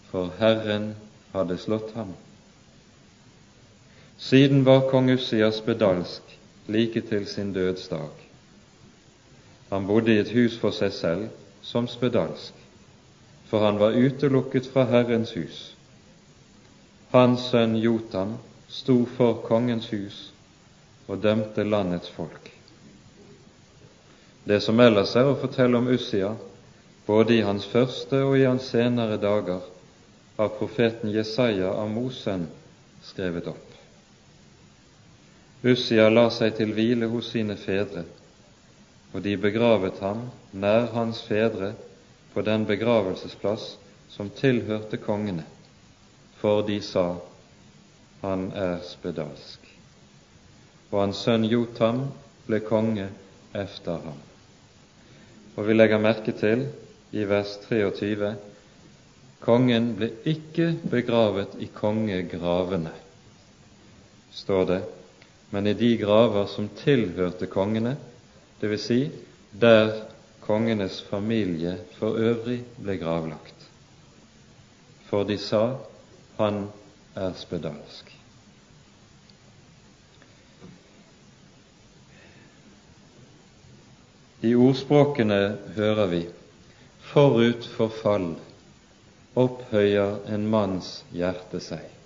[0.10, 0.94] for Herren
[1.36, 2.16] hadde slått ham.
[4.20, 6.22] Siden var kong Ussias spedalsk
[6.68, 8.10] like til sin dødsdag.
[9.70, 11.30] Han bodde i et hus for seg selv
[11.64, 12.54] som spedalsk,
[13.48, 15.60] for han var utelukket fra Herrens hus.
[17.14, 18.36] Hans sønn Jotam
[18.68, 20.20] sto for kongens hus
[21.08, 22.52] og dømte landets folk.
[24.44, 26.36] Det som ellers er å fortelle om Ussia,
[27.08, 29.64] både i hans første og i hans senere dager,
[30.38, 32.50] har profeten Jesaja av Mosen
[33.06, 33.69] skrevet opp.
[35.64, 38.06] Ussia la seg til hvile hos sine fedre,
[39.12, 41.74] og de begravet ham nær hans fedre
[42.34, 43.74] på den begravelsesplass
[44.10, 45.44] som tilhørte kongene,
[46.40, 47.20] for de sa:"
[48.22, 49.60] han er spedalsk.
[50.92, 52.06] Og hans sønn Jotam
[52.48, 53.08] ble konge
[53.56, 54.18] efter ham.
[55.56, 56.66] Og vi legger merke til
[57.12, 58.36] i vers 23
[59.40, 62.92] kongen ble ikke begravet i kongegravene,
[64.36, 64.82] står det,
[65.50, 67.96] men i de graver som tilhørte kongene,
[68.62, 68.86] dvs.
[68.86, 69.00] Si
[69.52, 69.92] der
[70.46, 73.68] kongenes familie for øvrig ble gravlagt.
[75.10, 75.64] For de sa
[76.38, 76.68] han
[77.16, 78.14] er spedalsk.
[84.42, 86.22] I ordspråkene hører vi
[87.12, 88.30] forut for fall
[89.36, 91.99] opphøyer en manns hjerte seg.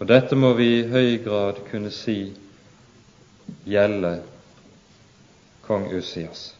[0.00, 2.32] Og dette må vi i høy grad kunne si
[3.68, 4.14] gjelde
[5.66, 6.54] kong Ussias.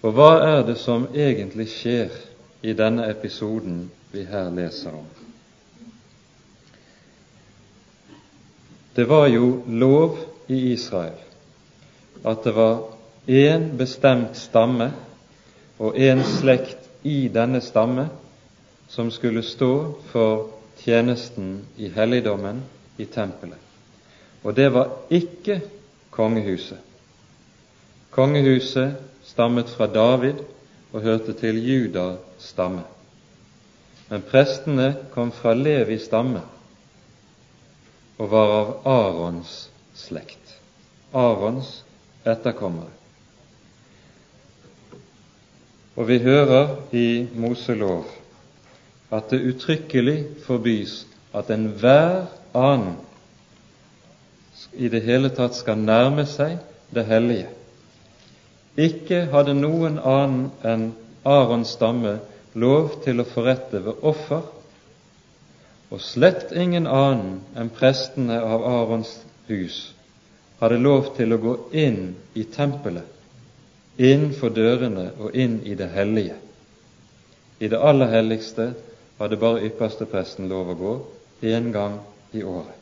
[0.00, 2.14] For hva er det som egentlig skjer
[2.64, 3.82] i denne episoden
[4.14, 5.06] vi her leser om?
[8.96, 10.16] Det var jo lov
[10.48, 11.18] i Israel
[12.24, 12.80] at det var
[13.28, 14.88] én bestemt stamme
[15.78, 18.08] og én slekt i denne stamme
[18.88, 19.74] som skulle stå
[20.10, 20.57] for
[20.88, 22.62] tjenesten i helligdommen
[22.96, 23.60] i tempelet.
[24.42, 25.60] Og det var ikke
[26.10, 26.78] kongehuset.
[28.10, 28.96] Kongehuset
[29.28, 30.40] stammet fra David
[30.92, 32.86] og hørte til Judas stamme.
[34.08, 36.40] Men prestene kom fra Levi stamme
[38.18, 39.52] og var av Arons
[39.94, 40.56] slekt,
[41.12, 41.82] Arons
[42.24, 42.94] etterkommere.
[46.00, 48.08] Og vi hører i Moselov
[49.10, 52.96] at det uttrykkelig forbys at enhver annen
[54.72, 56.58] i det hele tatt skal nærme seg
[56.94, 57.48] det hellige.
[58.78, 60.88] Ikke hadde noen annen enn
[61.26, 62.18] Arons stamme
[62.58, 64.42] lov til å forrette ved offer,
[65.88, 69.14] og slett ingen annen enn prestene av Arons
[69.48, 69.78] hus
[70.60, 73.06] hadde lov til å gå inn i tempelet,
[73.98, 76.36] innenfor dørene og inn i det hellige.
[77.58, 78.72] I det aller helligste
[79.18, 80.94] hadde bare ypperstepresten lov å gå
[81.48, 81.98] én gang
[82.32, 82.74] i året.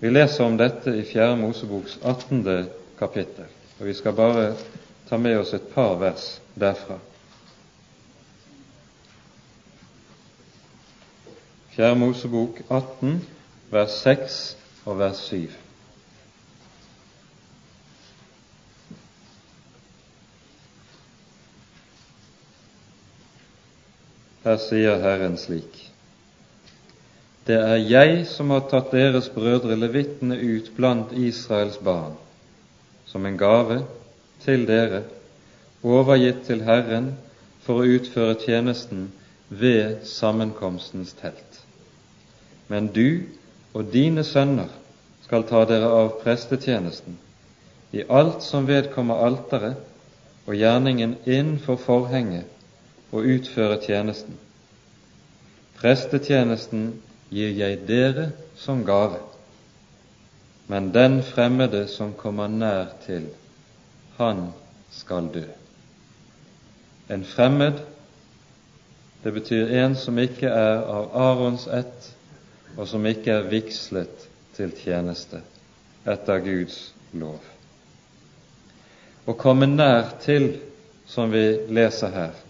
[0.00, 2.68] Vi leser om dette i Fjerde Moseboks 18.
[2.98, 3.48] kapittel,
[3.80, 4.52] og vi skal bare
[5.08, 6.98] ta med oss et par vers derfra.
[11.74, 13.20] Fjerde Mosebok 18,
[13.70, 14.40] vers 6
[14.86, 15.63] og vers 7.
[24.44, 25.78] Her sier Herren slik:"
[27.46, 32.12] Det er jeg som har tatt deres brødre levittene ut blant Israels barn,
[33.08, 33.78] som en gave
[34.44, 35.00] til dere,
[35.82, 37.08] overgitt til Herren
[37.64, 39.06] for å utføre tjenesten
[39.48, 41.60] ved sammenkomstens telt.
[42.68, 43.24] Men du
[43.72, 44.68] og dine sønner
[45.24, 47.16] skal ta dere av prestetjenesten
[47.96, 49.80] i alt som vedkommer alteret
[50.44, 52.53] og gjerningen innenfor forhenget,
[53.14, 54.34] og utføre tjenesten.
[55.78, 56.88] Prestetjenesten
[57.30, 59.20] gir jeg dere som gave,
[60.66, 63.28] men den fremmede som kommer nær til,
[64.18, 64.48] han
[64.90, 65.44] skal dø.
[67.10, 67.78] En fremmed,
[69.24, 72.10] det betyr en som ikke er av Arons ett,
[72.76, 75.42] og som ikke er vigslet til tjeneste
[76.04, 76.78] etter Guds
[77.14, 77.38] lov.
[79.24, 80.56] Å komme nær til,
[81.06, 82.43] som vi leser her,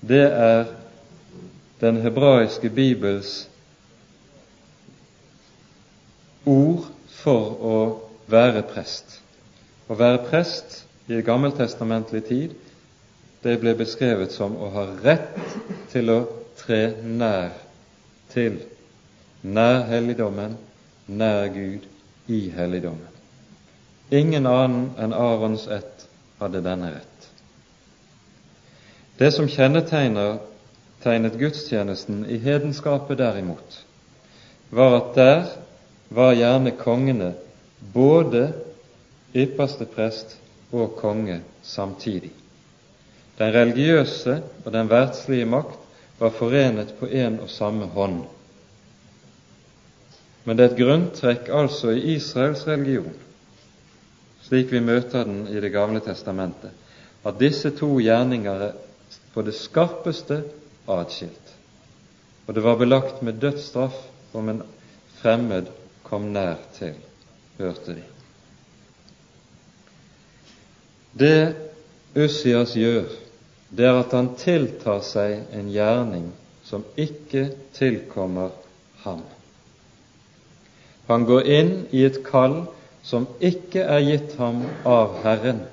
[0.00, 0.64] det er
[1.80, 3.48] den hebraiske Bibels
[6.46, 6.86] ord
[7.20, 7.78] for å
[8.30, 9.18] være prest.
[9.90, 12.56] Å være prest i gammeltestamentlig tid,
[13.42, 15.36] det ble beskrevet som å ha rett
[15.92, 16.20] til å
[16.60, 17.54] tre nær
[18.32, 18.60] til,
[19.42, 20.56] nær helligdommen,
[21.08, 21.86] nær Gud,
[22.30, 23.08] i helligdommen.
[24.10, 26.06] Ingen annen enn Arons ett
[26.38, 27.09] hadde denne rett.
[29.20, 33.82] Det som kjennetegnet gudstjenesten i hedenskapet derimot,
[34.72, 35.50] var at der
[36.08, 37.34] var gjerne kongene
[37.92, 38.46] både
[39.36, 40.38] ypperste prest
[40.72, 42.32] og konge samtidig.
[43.36, 45.76] Den religiøse og den verdslige makt
[46.16, 48.22] var forenet på en og samme hånd.
[50.44, 53.12] Men det er et grunntrekk altså i Israels religion,
[54.48, 56.70] slik vi møter den i Det gamle testamentet,
[57.24, 58.86] at disse to gjerninger er
[59.34, 60.42] på det skarpeste
[60.90, 61.54] atskilt.
[62.46, 63.96] Og det var belagt med dødsstraff
[64.34, 64.62] om en
[65.20, 65.70] fremmed
[66.02, 66.94] kom nær til,
[67.58, 68.04] hørte de.
[71.12, 71.54] Det
[72.18, 73.06] Ussias gjør,
[73.70, 76.30] det er at han tiltar seg en gjerning
[76.66, 78.50] som ikke tilkommer
[79.04, 79.22] ham.
[81.10, 82.64] Han går inn i et kall
[83.06, 85.64] som ikke er gitt ham av Herren.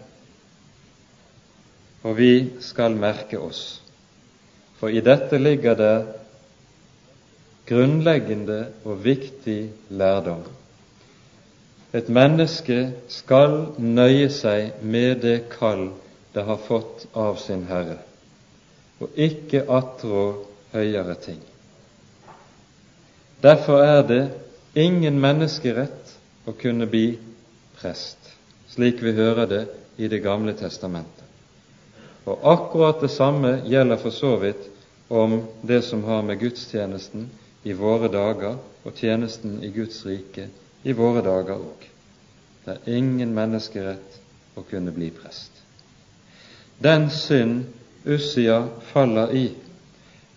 [2.03, 2.31] Og vi
[2.61, 3.81] skal merke oss,
[4.77, 5.95] for i dette ligger det
[7.67, 10.43] grunnleggende og viktig lærdom.
[11.93, 15.89] Et menneske skal nøye seg med det kall
[16.35, 17.97] det har fått av sin Herre,
[18.99, 20.23] og ikke attrå
[20.73, 21.39] høyere ting.
[23.41, 24.23] Derfor er det
[24.77, 26.13] ingen menneskerett
[26.47, 27.17] å kunne bli
[27.79, 28.17] prest,
[28.73, 29.63] slik vi hører det
[29.97, 31.26] i Det gamle testamentet.
[32.28, 34.67] Og akkurat det samme gjelder for så vidt
[35.07, 37.30] om det som har med gudstjenesten
[37.63, 40.49] i våre dager og tjenesten i Guds rike
[40.84, 41.88] i våre dager òg.
[42.65, 44.19] Det er ingen menneskerett
[44.59, 45.51] å kunne bli prest.
[46.84, 47.63] Den synd
[48.07, 48.61] Ussia
[48.91, 49.47] faller i,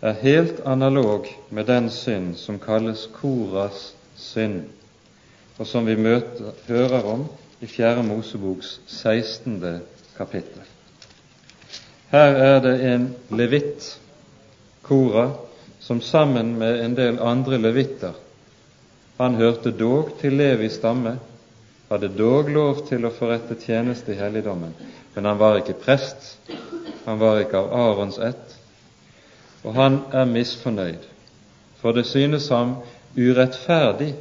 [0.01, 4.65] er helt analog med den synd som kalles Koras synd,
[5.59, 7.27] og som vi møter, hører om
[7.61, 9.61] i Fjerde Moseboks 16.
[10.17, 10.70] kapittel.
[12.11, 13.99] Her er det en levitt,
[14.83, 15.31] Kora,
[15.79, 18.17] som sammen med en del andre levitter.
[19.21, 21.19] Han hørte dog til Levis stamme,
[21.91, 24.75] hadde dog lov til å forrette tjeneste i helligdommen,
[25.15, 26.35] men han var ikke prest,
[27.05, 28.57] han var ikke av Arons ett,
[29.63, 31.07] og han er misfornøyd,
[31.79, 32.79] for det synes ham
[33.15, 34.15] urettferdig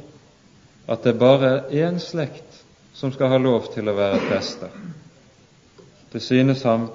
[0.90, 2.62] at det bare er én slekt
[2.94, 4.70] som skal ha lov til å være prester.
[6.12, 6.90] Det synes ham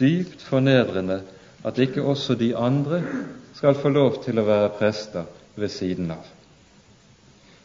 [0.00, 1.22] dypt fornedrende
[1.66, 3.02] at ikke også de andre
[3.54, 5.26] skal få lov til å være prester
[5.58, 6.24] ved siden av.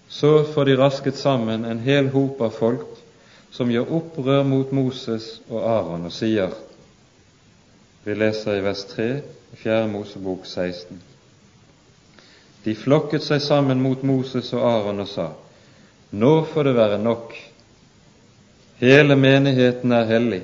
[0.10, 3.00] Så får de rasket sammen en hel hop av folk
[3.54, 6.54] som gjør opprør mot Moses og Aron og sier
[8.04, 9.06] Vi leser i vers 3
[9.54, 9.86] i 4.
[9.88, 10.98] Mosebok 16.
[12.64, 15.30] De flokket seg sammen mot Moses og Aron og sa:"
[16.12, 17.34] Nå får det være nok.
[18.78, 20.44] Hele menigheten er hellig,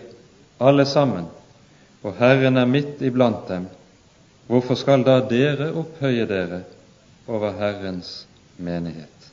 [0.60, 1.28] alle sammen,
[2.04, 3.68] og Herren er midt iblant dem,
[4.48, 6.64] hvorfor skal da dere opphøye dere
[7.28, 8.26] over Herrens
[8.58, 9.28] menighet?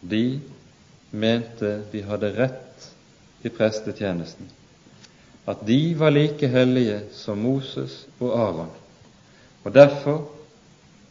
[0.00, 0.40] De
[1.10, 2.88] mente de hadde rett
[3.42, 4.48] i prestetjenesten,
[5.46, 8.70] at de var like hellige som Moses og Aron.
[9.64, 10.26] Og derfor,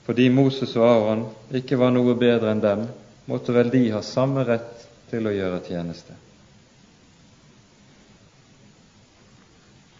[0.06, 2.86] fordi Moses og Aron ikke var noe bedre enn dem,
[3.26, 6.14] måtte vel de ha samme rett til å gjøre tjeneste.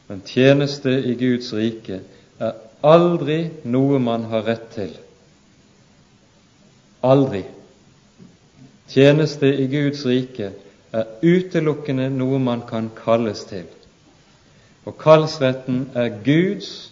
[0.08, 2.00] Men tjeneste i Guds rike
[2.40, 2.54] er
[2.86, 4.92] aldri noe man har rett til.
[7.06, 7.44] Aldri.
[8.92, 10.52] Tjeneste i Guds rike
[10.96, 13.66] er utelukkende noe man kan kalles til.
[14.86, 16.92] Og kallsretten er Guds,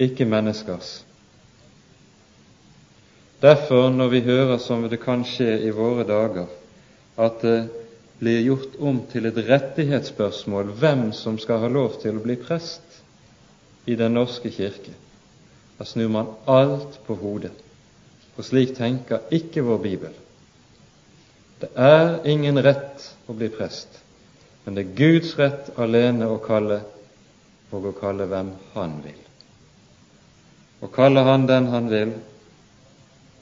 [0.00, 1.00] ikke menneskers.
[3.40, 6.48] Derfor, når vi hører, som det kan skje i våre dager,
[7.16, 7.56] at det
[8.20, 12.98] blir gjort om til et rettighetsspørsmål hvem som skal ha lov til å bli prest
[13.88, 14.92] i Den norske kirke.
[15.78, 17.54] Da snur man alt på hodet,
[18.36, 20.12] for slik tenker ikke vår bibel.
[21.60, 23.88] Det er ingen rett å bli prest,
[24.64, 26.82] men det er Guds rett alene å kalle
[27.72, 29.16] og å kalle hvem Han vil.
[30.84, 32.12] Og kaller Han den Han vil,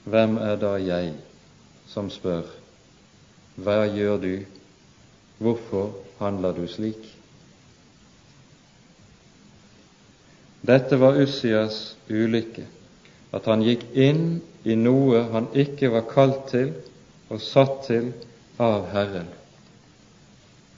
[0.06, 1.12] hvem er da jeg
[1.90, 2.46] som spør
[3.58, 4.32] hva gjør du
[5.38, 7.14] Hvorfor handler du slik?
[10.66, 12.66] Dette var Ussias ulykke,
[13.32, 16.72] at han gikk inn i noe han ikke var kalt til
[17.30, 18.10] og satt til
[18.58, 19.28] av Herren,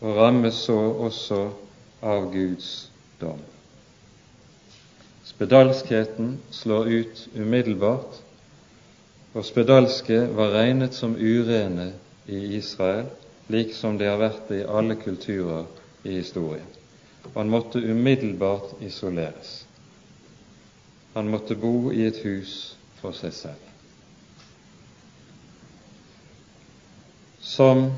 [0.02, 0.76] og rammes så
[1.08, 1.40] også
[2.04, 2.90] av Guds
[3.20, 3.40] dom.
[5.24, 8.20] Spedalskheten slår ut umiddelbart,
[9.32, 11.92] og spedalske var regnet som urene
[12.28, 13.08] i Israel
[13.50, 15.64] slik som det har vært det i alle kulturer
[16.06, 16.66] i historien.
[17.34, 19.64] Han måtte umiddelbart isoleres.
[21.16, 23.64] Han måtte bo i et hus for seg selv.
[27.42, 27.88] Som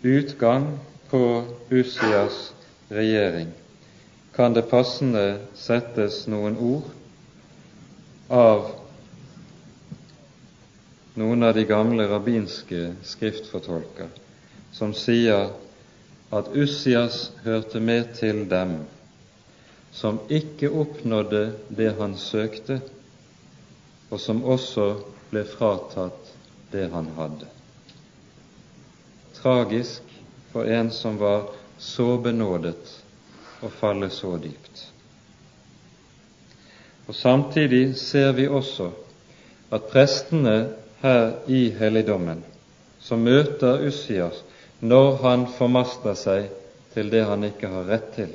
[0.00, 0.78] utgang
[1.12, 1.20] på
[1.68, 2.54] Ussias
[2.88, 3.52] regjering
[4.32, 5.26] kan det passende
[5.60, 6.88] settes noen ord
[8.32, 8.64] av
[11.20, 14.21] noen av de gamle rabbinske skriftfortolker
[14.72, 15.50] som sier
[16.32, 18.78] at Ussias hørte med til dem
[19.92, 22.80] som ikke oppnådde det han søkte,
[24.10, 24.86] og som også
[25.30, 26.30] ble fratatt
[26.72, 27.48] det han hadde.
[29.36, 30.08] Tragisk
[30.52, 32.96] for en som var så benådet
[33.62, 34.86] å falle så dypt.
[37.06, 38.88] Og Samtidig ser vi også
[39.72, 40.56] at prestene
[41.02, 42.40] her i helligdommen,
[43.02, 44.40] som møter Ussias,
[44.82, 46.48] når han formaster seg
[46.94, 48.32] til det han ikke har rett til,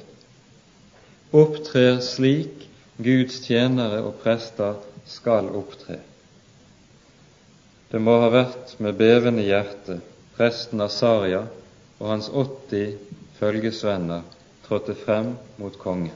[1.36, 2.64] opptrer slik
[3.04, 6.00] Guds tjenere og prester skal opptre.
[7.92, 10.00] Det må ha vært med bevende hjerte
[10.38, 11.44] presten Asaria
[12.00, 12.96] og hans 80
[13.40, 14.24] følgesvenner
[14.68, 16.16] trådte frem mot kongen.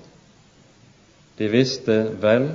[1.38, 2.50] De visste vel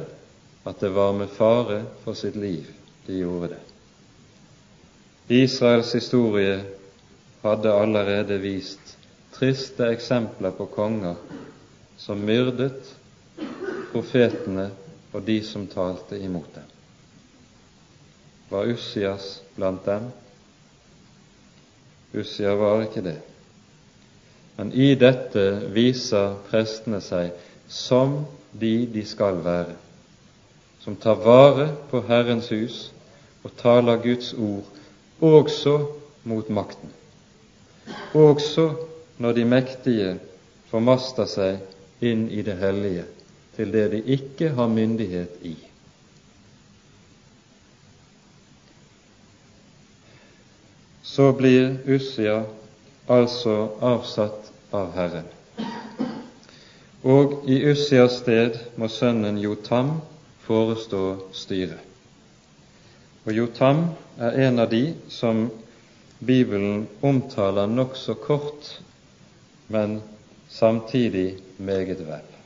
[0.67, 2.69] at det var med fare for sitt liv
[3.07, 3.63] de gjorde det.
[5.43, 6.59] Israels historie
[7.47, 8.97] hadde allerede vist
[9.37, 11.17] triste eksempler på konger
[12.01, 12.95] som myrdet
[13.93, 14.71] profetene
[15.13, 16.69] og de som talte imot dem.
[18.51, 20.11] Var Ussias blant dem?
[22.15, 23.19] Ussia var ikke det.
[24.57, 25.45] Men i dette
[25.75, 27.35] viser prestene seg
[27.69, 28.23] som
[28.57, 29.75] de de skal være,
[30.81, 32.79] som tar vare på Herrens hus
[33.45, 34.65] og taler Guds ord
[35.21, 35.77] også
[36.25, 36.89] mot makten,
[38.15, 38.71] også
[39.19, 40.11] når de mektige
[40.71, 43.05] formaster seg inn i det hellige,
[43.57, 45.57] til det de ikke har myndighet i.
[51.07, 52.43] Så blir Ussia
[53.09, 55.29] altså avsatt av Herren.
[57.07, 60.01] Og i Ussias sted må sønnen Jotam
[60.45, 61.81] forestå styret.
[63.27, 63.87] Og Jotam
[64.19, 65.47] er en av de som
[66.19, 68.81] Bibelen omtaler nokså kort,
[69.69, 70.01] men
[70.49, 72.37] samtidig meget vel.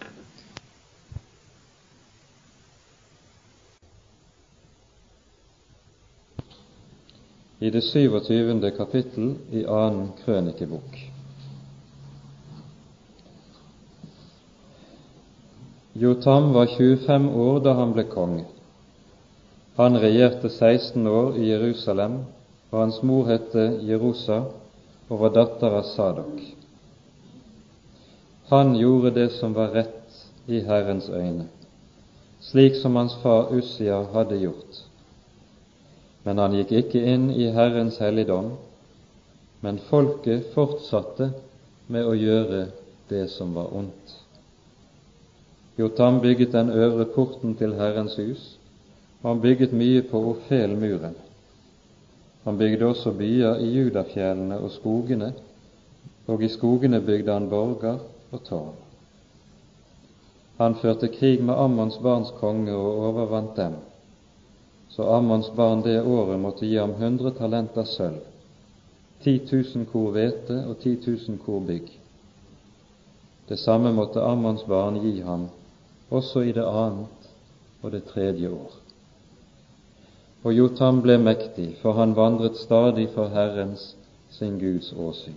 [7.60, 8.70] i det 27.
[8.76, 10.94] kapittel i annen krønikebok.
[15.92, 18.46] Jotam var 25 år da han ble konge.
[19.76, 22.22] Han regjerte 16 år i Jerusalem,
[22.70, 23.54] og hans mor het
[23.86, 24.42] Jerusa
[25.10, 26.40] og var datter av Sadok.
[28.50, 31.46] Han gjorde det som var rett i Herrens øyne,
[32.40, 34.80] slik som hans far Ussia hadde gjort.
[36.24, 38.52] Men han gikk ikke inn i Herrens helligdom,
[39.60, 41.30] men folket fortsatte
[41.86, 42.66] med å gjøre
[43.10, 44.16] det som var ondt.
[45.78, 48.42] Jotam bygget den øvre porten til Herrens hus,
[49.22, 51.16] og han bygget mye på Ofelmuren.
[52.44, 55.32] Han bygde også byer i Judafjellene og skogene,
[56.26, 57.98] og i skogene bygde han borger
[58.32, 58.74] og tårn.
[60.56, 63.78] Han førte krig med Ammons barns konge og overvant dem
[64.90, 68.18] så Ammons barn det året måtte gi ham hundre talenter sølv,
[69.22, 71.86] ti tusen kor hvete og ti tusen kor bygg.
[73.48, 75.46] Det samme måtte Ammons barn gi ham
[76.10, 77.30] også i det annet
[77.82, 78.79] og det tredje år.
[80.42, 83.94] Og Jotam ble mektig, for han vandret stadig for Herrens,
[84.30, 85.36] sin Guds åsyn.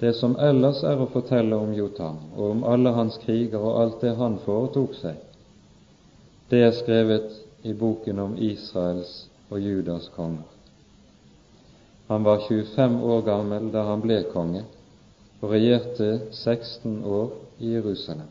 [0.00, 4.02] Det som ellers er å fortelle om Jotam og om alle hans kriger og alt
[4.02, 5.16] det han foretok seg,
[6.50, 7.30] det er skrevet
[7.64, 9.14] i boken om Israels
[9.48, 10.44] og Judas konger.
[12.08, 14.64] Han var 25 år gammel da han ble konge,
[15.40, 18.28] og regjerte 16 år i Jerusalem.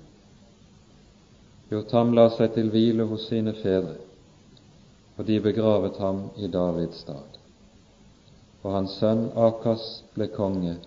[1.71, 3.97] Jotam la seg til hvile hos sine fedre,
[5.17, 7.39] og de begravet ham i Davids stad.
[8.63, 10.77] Og hans sønn Akas ble konge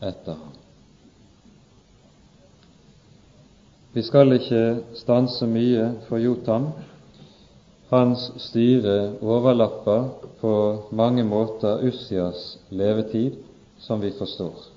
[0.00, 0.56] etter ham.
[3.92, 4.62] Vi skal ikke
[4.94, 6.70] stanse mye for Jotam,
[7.88, 10.10] hans styre overlapper
[10.40, 10.52] på
[10.92, 13.38] mange måter Ussias levetid,
[13.78, 14.68] som vi forstår.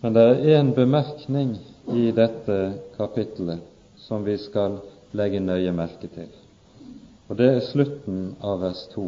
[0.00, 1.56] Men det er én bemerkning
[1.92, 2.58] i dette
[2.96, 3.60] kapittelet
[3.96, 4.78] som vi skal
[5.16, 6.28] legge nøye merke til,
[7.28, 9.06] og det er slutten av vers 2.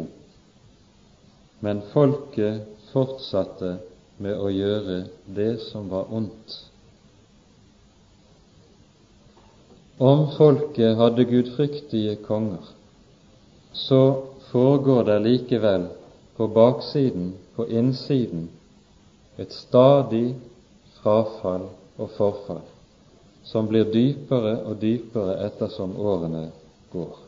[1.65, 3.77] Men folket fortsatte
[4.21, 5.03] med å gjøre
[5.37, 6.55] det som var ondt.
[9.97, 12.65] Om folket hadde gudfryktige konger,
[13.73, 14.01] så
[14.51, 15.87] foregår det likevel
[16.37, 18.49] på baksiden, på innsiden,
[19.37, 20.35] et stadig
[20.99, 22.65] frafall og forfall,
[23.45, 26.47] som blir dypere og dypere ettersom årene
[26.93, 27.26] går.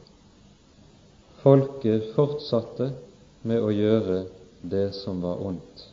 [1.44, 2.92] Folket fortsatte
[3.48, 4.24] med å gjøre
[4.62, 5.86] det som var ondt.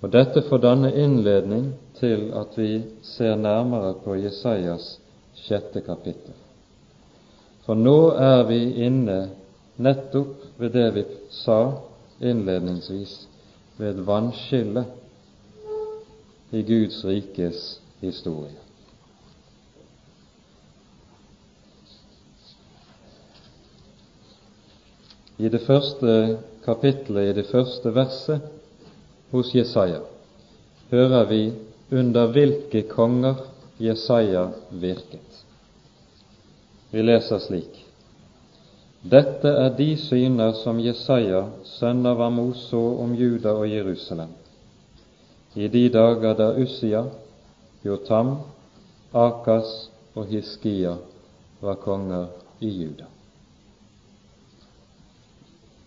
[0.00, 4.94] Og Dette får danne innledning til at vi ser nærmere på Jesajas
[5.36, 6.36] sjette kapittel.
[7.66, 9.18] For nå er vi inne
[9.80, 11.04] nettopp ved det vi
[11.42, 11.60] sa
[12.20, 13.12] innledningsvis,
[13.76, 14.86] ved et vannskille
[16.52, 18.69] i Guds rikes historie.
[25.40, 28.48] I det første kapitlet, i det første verset
[29.32, 30.02] hos Jesaja,
[30.90, 31.40] hører vi
[31.92, 33.40] under hvilke konger
[33.80, 35.44] Jesaja virket.
[36.90, 37.86] Vi leser slik:"
[39.00, 44.36] Dette er de syner som Jesaja, sønn av Amos, så om Juda og Jerusalem
[45.54, 47.04] i de dager da Ussia,
[47.84, 48.36] Jotam,
[49.12, 50.94] Akas og Hiskia
[51.60, 52.28] var konger
[52.60, 53.08] i Juda.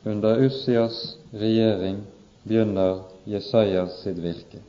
[0.03, 2.01] Under Ussias regjering
[2.43, 4.59] begynner Jesajas sitt virke.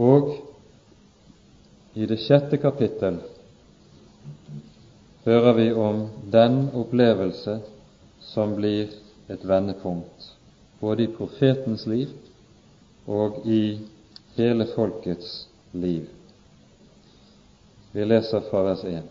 [0.00, 0.32] Og
[1.94, 3.20] i det sjette kapittel
[5.24, 7.58] hører vi om den opplevelse
[8.20, 8.88] som blir
[9.28, 10.32] et vendepunkt
[10.80, 12.10] både i profetens liv
[13.06, 13.78] og i
[14.36, 16.08] hele folkets liv.
[17.92, 19.02] Vi leser fra vers 1.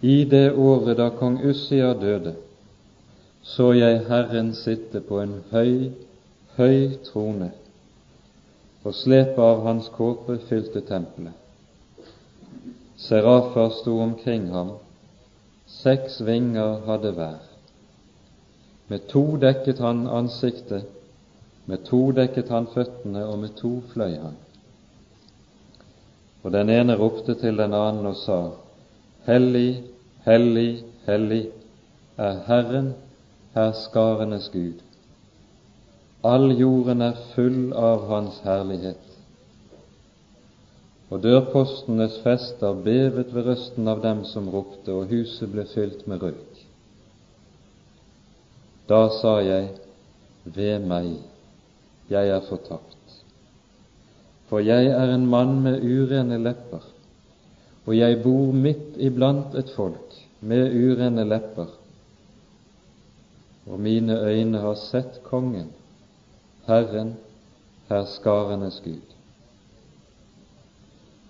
[0.00, 2.34] I det året da kong Ussia døde,
[3.48, 5.88] så jeg Herren sitte på en høy,
[6.58, 7.48] høy trone,
[8.84, 11.32] og slepet av hans kåpe fylte tempelet.
[12.98, 14.74] Serafer sto omkring ham,
[15.70, 17.40] seks vinger hadde hver.
[18.88, 20.84] Med to dekket han ansiktet,
[21.64, 24.36] med to dekket han føttene, og med to fløy han.
[26.44, 28.40] Og den ene ropte til den annen og sa,
[29.28, 29.82] Hellig,
[30.24, 31.44] hellig, hellig
[32.16, 32.94] er Herren,
[33.58, 34.82] herskarenes Gud.
[36.22, 39.04] All jorden er full av Hans herlighet.
[41.08, 46.22] Og dørpostenes fester bevet ved røsten av dem som ropte, og huset ble fylt med
[46.26, 46.60] røyk.
[48.88, 49.70] Da sa jeg,
[50.44, 51.16] ved meg,
[52.08, 52.94] jeg er fortapt.
[54.48, 56.84] For jeg er en mann med urene lepper,
[57.84, 61.68] og jeg bor midt iblant et folk med urene lepper,
[63.68, 65.72] og mine øyne har sett Kongen,
[66.66, 67.16] Herren,
[67.88, 69.14] herskarenes Gud.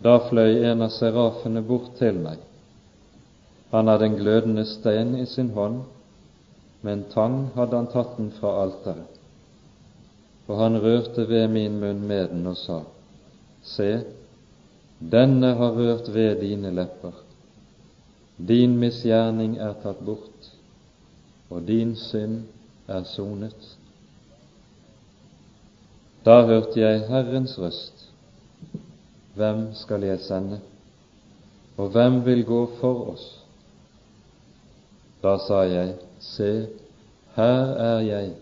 [0.04, 2.38] Da fløy en av serafene bort til meg.
[3.72, 5.82] Han hadde en glødende stein i sin hånd,
[6.82, 9.18] med en tang hadde han tatt den fra alteret,
[10.46, 12.78] og han rørte ved min munn med den og sa,
[13.66, 13.88] Se,
[14.98, 17.12] denne har rørt ved dine lepper.
[18.38, 20.52] Din misgjerning er tatt bort,
[21.50, 22.42] og din synd
[22.88, 23.76] er sonet.
[26.24, 28.08] Da hørte jeg Herrens røst.
[29.34, 30.60] Hvem skal jeg sende,
[31.76, 33.26] og hvem vil gå for oss?
[35.22, 36.66] Da sa jeg, Se,
[37.36, 38.32] her er jeg,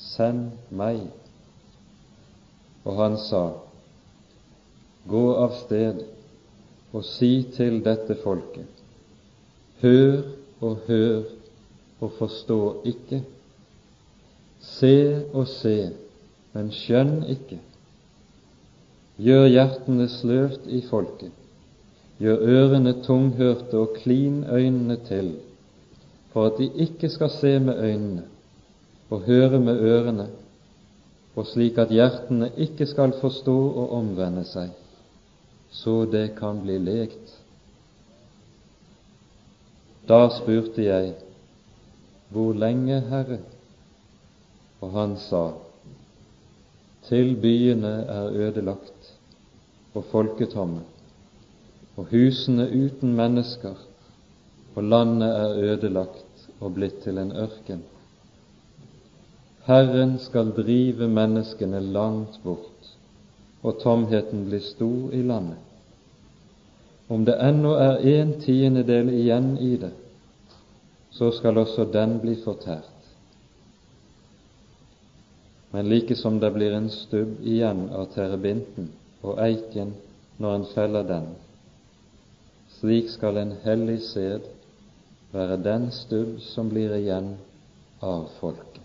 [0.00, 1.02] send meg.
[2.84, 3.42] Og han sa,
[5.08, 6.00] Gå av sted
[6.94, 8.84] og si til dette folket,
[9.82, 10.22] hør
[10.64, 11.26] og hør
[12.00, 13.22] og forstå ikke,
[14.60, 14.96] se
[15.32, 15.76] og se,
[16.52, 17.60] men skjønn ikke.
[19.20, 21.32] Gjør hjertene sløvt i folket,
[22.18, 25.34] gjør ørene tunghørte og klin øynene til
[26.34, 28.22] for at de ikke skal se med øynene
[29.10, 30.26] og høre med ørene,
[31.36, 34.72] og slik at hjertene ikke skal forstå og omvende seg,
[35.70, 37.36] så det kan bli lekt.
[40.08, 41.12] Da spurte jeg,
[42.28, 43.38] Hvor lenge, Herre?
[44.80, 45.50] Og han sa,
[47.04, 49.10] Til byene er ødelagt
[49.94, 50.80] og folketomme,
[51.96, 53.74] og husene uten mennesker,
[54.74, 57.82] og landet er ødelagt og blitt til en ørken.
[59.64, 62.90] Herren skal drive menneskene langt bort,
[63.62, 65.60] og tomheten blir stor i landet.
[67.08, 69.92] Om det ennå er en tiendedel igjen i det,
[71.14, 72.90] så skal også den bli fortært.
[75.70, 78.90] Men like som det blir en stubb igjen av terebinten
[79.22, 79.94] og eiken
[80.42, 81.28] når en feller den,
[82.78, 84.46] slik skal en hellig sæd
[85.34, 87.34] være den stubb som blir igjen
[88.02, 88.82] av folket.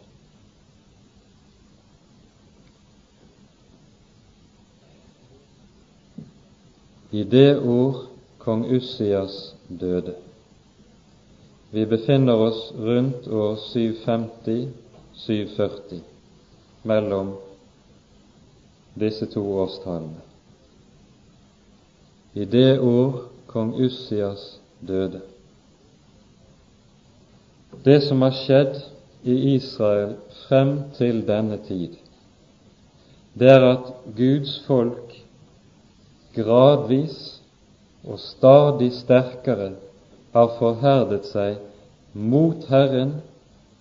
[7.11, 8.03] I det år
[8.41, 10.13] kong Ussias døde
[11.72, 15.99] Vi befinner oss rundt år 750-740
[16.82, 17.36] mellom
[18.93, 20.22] disse to årstallene.
[22.34, 25.22] I det år kong Ussias døde
[27.84, 28.80] det som har skjedd
[29.24, 30.15] i Israel
[30.47, 31.95] frem til denne tid,
[33.39, 35.13] det er at Guds folk
[36.36, 37.20] gradvis
[38.07, 39.72] og stadig sterkere
[40.34, 41.57] har forherdet seg
[42.13, 43.19] mot Herren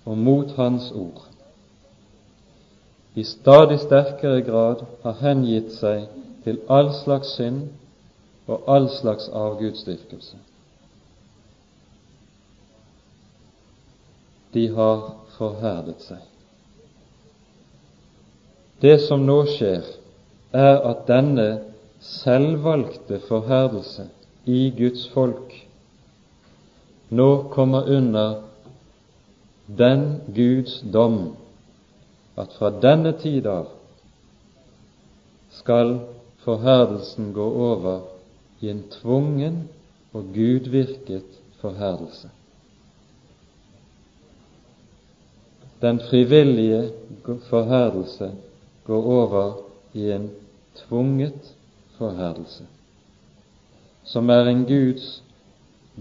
[0.05, 1.25] og mot Hans ord.
[3.15, 6.07] I stadig sterkere grad har hengitt seg
[6.45, 7.67] til all slags synd
[8.47, 10.39] og all slags avgudsdyrkelse.
[14.55, 15.01] de har
[15.37, 16.21] forherdet seg.
[18.83, 19.87] Det som nå skjer,
[20.55, 21.49] er at denne
[22.01, 24.07] selvvalgte forherdelse
[24.49, 25.53] i Guds folk
[27.09, 28.43] nå kommer under
[29.67, 31.37] den Guds dom
[32.37, 33.69] at fra denne tid av
[35.59, 35.99] skal
[36.45, 38.01] forherdelsen gå over
[38.61, 39.63] i en tvungen
[40.13, 42.31] og gudvirket forherdelse.
[45.81, 46.91] den frivillige
[47.25, 48.33] forherdelse
[48.85, 49.53] går over
[49.93, 50.31] i en
[50.75, 51.55] tvunget
[51.99, 52.65] forherdelse,
[54.05, 55.23] som er en Guds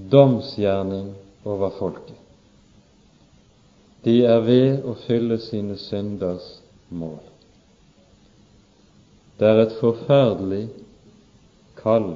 [0.09, 2.15] domsgjerning over folket.
[4.03, 6.45] De er ved å fylle sine synders
[6.89, 7.19] mål.
[9.37, 10.67] Det er et forferdelig
[11.77, 12.13] kall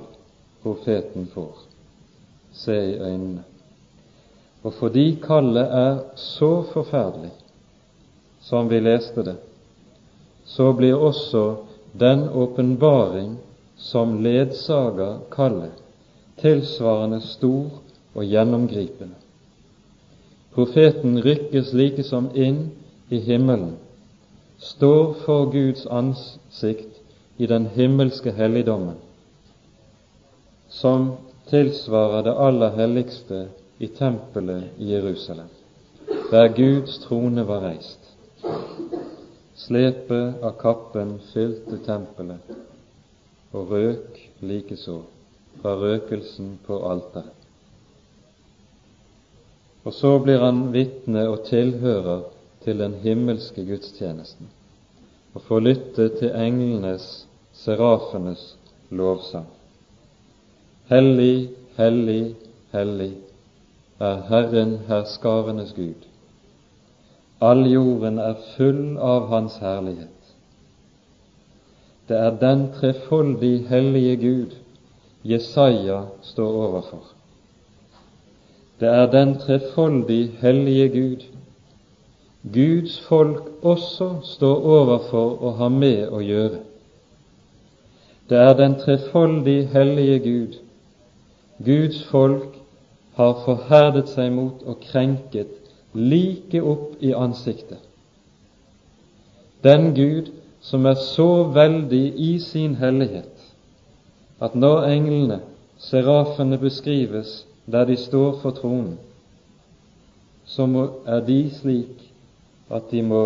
[0.64, 1.66] profeten får.
[2.54, 3.44] Se i øynene.
[4.62, 7.32] Og fordi kallet er så forferdelig,
[8.42, 9.38] som vi leste det,
[10.46, 11.44] så blir også
[11.98, 13.38] den åpenbaring
[13.78, 15.74] som ledsager kallet,
[16.42, 17.82] tilsvarende stor
[18.14, 19.16] og gjennomgripende.
[20.52, 22.66] Profeten rykkes likesom inn
[23.10, 23.78] i himmelen,
[24.60, 27.00] står for Guds ansikt
[27.38, 28.98] i den himmelske helligdommen,
[30.70, 31.14] som
[31.50, 33.46] tilsvarer det aller helligste
[33.80, 35.48] i tempelet i Jerusalem,
[36.32, 38.00] der Guds trone var reist.
[39.56, 42.54] Slepet av kappen fylte tempelet,
[43.54, 45.02] og røk likeså
[45.62, 47.38] fra røkelsen på alteret.
[49.84, 52.22] Og så blir han vitne og tilhører
[52.64, 54.50] til den himmelske gudstjenesten
[55.34, 58.58] og får lytte til englenes, serafenes,
[58.90, 59.48] lovsang.
[60.92, 62.36] Hellig, hellig,
[62.74, 63.14] hellig
[64.00, 66.08] er Herren herskarenes Gud.
[67.42, 70.34] All jorden er full av Hans herlighet.
[72.10, 74.58] Det er den trefoldig hellige Gud
[75.24, 77.04] Jesaja står overfor.
[78.80, 81.28] Det er den trefoldig hellige Gud
[82.54, 86.64] Guds folk også står overfor å ha med å gjøre.
[88.30, 90.58] Det er den trefoldig hellige Gud
[91.62, 92.58] Guds folk
[93.20, 95.54] har forherdet seg mot og krenket
[95.94, 97.78] like opp i ansiktet.
[99.62, 100.32] Den Gud
[100.66, 103.41] som er så veldig i sin hellighet
[104.42, 105.40] at når englene,
[105.78, 109.00] serafene, beskrives der de står for tronen,
[110.46, 112.12] så er de slik
[112.72, 113.24] at de må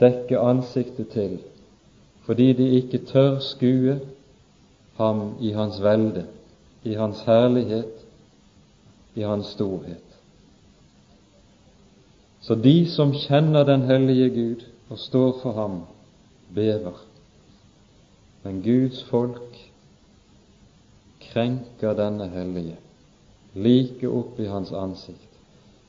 [0.00, 1.38] dekke ansiktet til
[2.30, 3.96] fordi de ikke tør skue
[4.96, 6.26] ham i hans velde,
[6.84, 8.04] i hans herlighet,
[9.14, 10.04] i hans storhet.
[12.40, 15.80] Så de som kjenner den hellige Gud og står for ham,
[16.54, 17.02] bever.
[18.44, 19.49] Men Guds folk
[21.32, 22.76] krenker denne hellige
[23.54, 25.28] like opp i hans ansikt,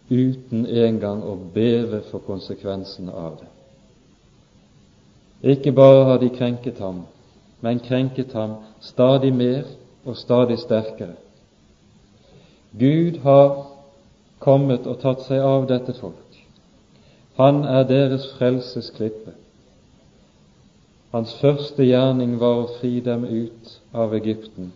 [0.10, 3.50] uten engang å beve for konsekvensene av det.
[5.54, 7.04] Ikke bare har de krenket ham,
[7.62, 9.64] men krenket ham stadig mer
[10.06, 11.16] og stadig sterkere.
[12.72, 13.68] Gud har
[14.39, 16.18] kommet og tatt seg av dette folk.
[17.38, 19.34] Han er deres frelses klippe.
[21.12, 24.72] Hans første gjerning var å fri dem ut av Egypten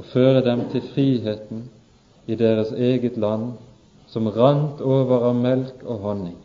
[0.00, 1.66] og føre dem til friheten
[2.24, 3.50] i deres eget land,
[4.08, 6.38] som rant over av melk og honning.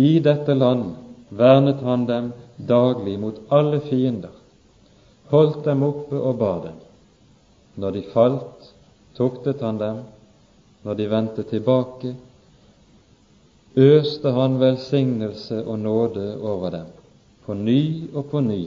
[0.00, 0.94] I dette land
[1.28, 4.32] vernet han dem daglig mot alle fiender,
[5.28, 6.80] holdt dem oppe og bar dem.
[7.76, 8.72] Når de falt,
[9.18, 10.02] tuktet han dem,
[10.88, 12.16] når de vendte tilbake,
[13.76, 16.90] øste han velsignelse og nåde over dem,
[17.44, 18.62] på ny og på ny,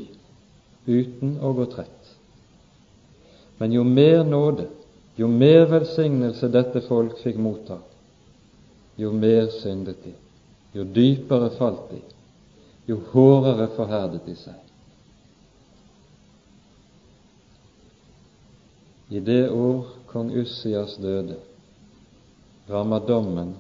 [0.86, 1.97] uten å gå trett.
[3.58, 4.68] Men jo mer nåde,
[5.16, 7.80] jo mer velsignelse dette folk fikk motta,
[8.96, 10.14] jo mer syndet de,
[10.78, 12.02] jo dypere falt de,
[12.86, 14.64] jo hårdere forherdet de seg.
[19.10, 21.40] I det år kong Ussias døde,
[22.68, 23.56] rammer dommen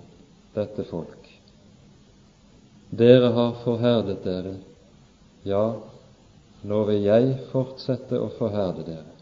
[0.53, 1.27] dette folk.
[2.89, 4.55] Dere har forherdet dere,
[5.47, 5.65] ja,
[6.67, 9.16] nå vil jeg fortsette å forherde dere,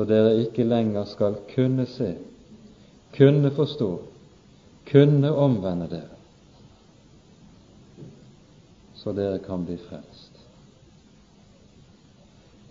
[0.00, 2.14] så dere ikke lenger skal kunne se,
[3.12, 3.88] kunne forstå,
[4.88, 6.16] kunne omvende dere,
[8.96, 10.40] så dere kan bli frelst.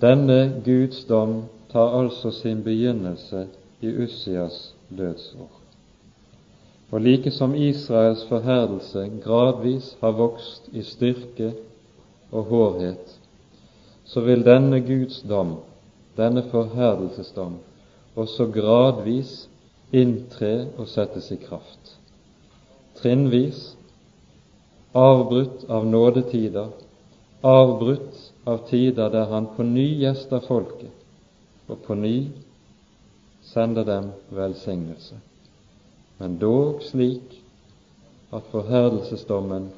[0.02, 3.46] Denne Guds dom tar altså sin begynnelse
[3.86, 5.54] i Ussias dødsår.
[6.90, 11.54] Og like som Israels forherdelse gradvis har vokst i styrke
[12.32, 13.20] og hårhet,
[14.06, 15.60] så vil denne Guds dom,
[16.18, 17.58] denne forherdelsesdom,
[18.16, 19.48] også gradvis
[19.94, 21.96] inntre og settes i kraft.
[23.00, 23.62] Trinnvis,
[24.94, 26.74] avbrutt av nådetider,
[27.46, 30.92] avbrutt av tider der han på ny gjester folket,
[31.70, 32.16] og på ny
[33.54, 35.22] sender dem velsignelse
[36.20, 37.38] men dog slik
[38.36, 39.70] at forherdelsesdommen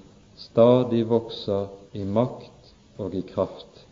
[0.42, 3.86] stadig vokser i makt og i kraft,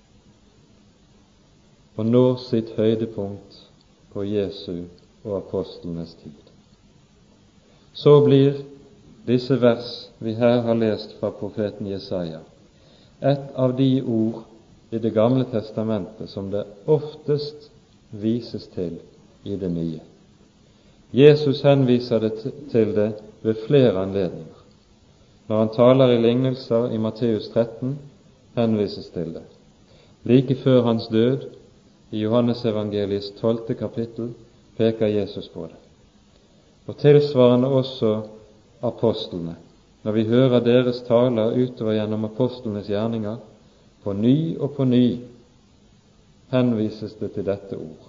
[1.99, 3.57] og når sitt høydepunkt
[4.13, 4.85] på Jesu
[5.25, 6.37] og apostlenes tid.
[7.93, 8.61] Så blir
[9.27, 9.89] disse vers
[10.23, 12.39] vi her har lest fra profeten Jesaja,
[13.19, 14.45] et av de ord
[14.91, 17.67] i Det gamle testamentet som det oftest
[18.11, 18.95] vises til
[19.43, 19.99] i det nye.
[21.13, 22.31] Jesus henviser det
[22.71, 23.11] til det
[23.43, 24.63] ved flere anledninger.
[25.47, 27.99] Når han taler i lignelser i Matteus 13,
[28.55, 29.45] henvises til det.
[30.23, 31.58] Like før hans død,
[32.11, 34.33] i Johannesevangeliets tolvte kapittel,
[34.77, 35.77] peker Jesus på det.
[36.87, 38.21] Og tilsvarende også
[38.81, 39.55] apostlene.
[40.03, 43.37] Når vi hører deres taler utover gjennom apostlenes gjerninger,
[44.03, 45.19] på ny og på ny
[46.51, 48.07] henvises det til dette ord.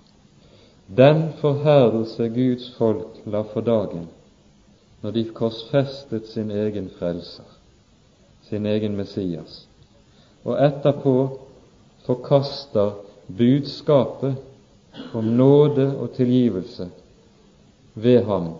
[0.96, 4.08] Den forherdelse Guds folk la for dagen
[5.02, 7.46] når de korsfestet sin egen frelser,
[8.48, 9.62] sin egen Messias,
[10.44, 11.14] og etterpå
[12.04, 12.98] forkaster
[13.36, 14.36] budskapet
[15.12, 16.88] om nåde og tilgivelse
[17.94, 18.52] ved ham.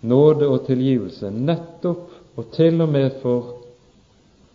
[0.00, 3.54] Nåde og tilgivelse nettopp og til og med for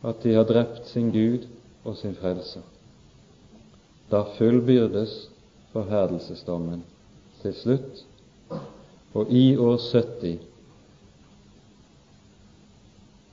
[0.04, 1.48] at de har drept sin Gud
[1.84, 2.62] og sin frelser.
[4.12, 5.30] Da fullbyrdes
[5.74, 6.84] forherdelsesdommen
[7.42, 8.06] til slutt,
[9.14, 10.40] og i år 70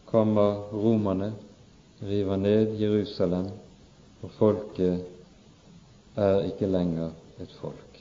[0.06, 1.32] kommer romerne,
[2.02, 3.48] river ned Jerusalem,
[4.22, 5.15] og folket
[6.16, 7.10] er ikke lenger
[7.40, 8.00] et folk.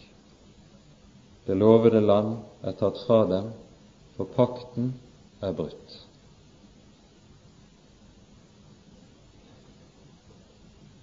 [1.48, 3.52] Det lovede land er tatt fra dem,
[4.16, 4.94] for pakten
[5.44, 5.98] er brutt.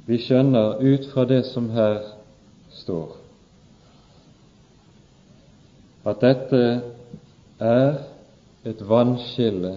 [0.07, 2.01] Vi skjønner ut fra det som her
[2.75, 3.13] står,
[6.11, 6.63] at dette
[7.63, 8.01] er
[8.67, 9.77] et vannskille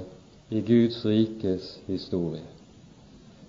[0.49, 2.41] i Guds rikes historie.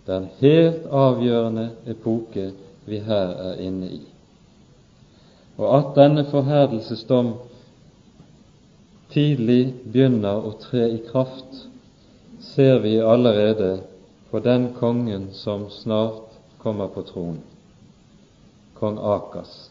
[0.04, 2.50] Det er en helt avgjørende epoke
[2.86, 4.02] vi her er inne i.
[5.56, 7.32] Og at denne forherdelsesdom
[9.12, 11.64] tidlig begynner å tre i kraft,
[12.52, 13.78] ser vi allerede
[14.30, 17.42] på den kongen som snart kommer på tronen,
[18.76, 19.70] kong Akas,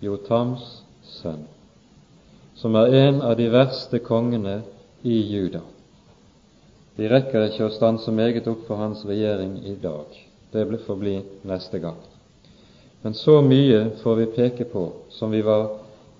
[0.00, 0.64] Jotams
[1.18, 1.44] sønn,
[2.56, 4.62] som er en av de verste kongene
[5.04, 5.60] i Juda.
[6.96, 10.08] Vi rekker ikke å stanse meget opp for hans regjering i dag.
[10.52, 11.98] Det får bli neste gang.
[13.06, 15.68] Men så mye får vi peke på, som vi var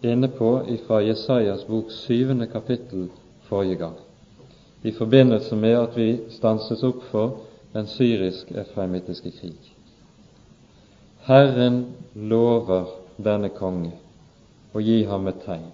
[0.06, 0.50] inne på
[0.86, 3.08] fra Jesajas bok syvende kapittel
[3.48, 3.96] forrige gang,
[4.82, 7.40] i forbindelse med at vi stanses opp for
[7.72, 9.72] den syrisk-efraimittiske krig.
[11.26, 11.82] Herren
[12.14, 12.86] lover
[13.18, 13.90] denne konge
[14.70, 15.66] å gi ham et tegn,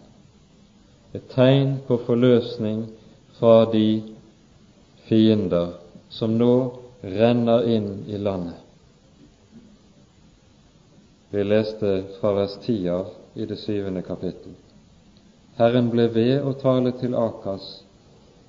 [1.12, 2.86] et tegn på forløsning
[3.36, 4.00] fra de
[5.12, 5.76] fiender
[6.08, 6.52] som nå
[7.04, 8.61] renner inn i landet.
[11.32, 14.52] Vi leste fra vers 10 av i det syvende kapittel.
[15.56, 17.68] Herren ble ved å tale til Akas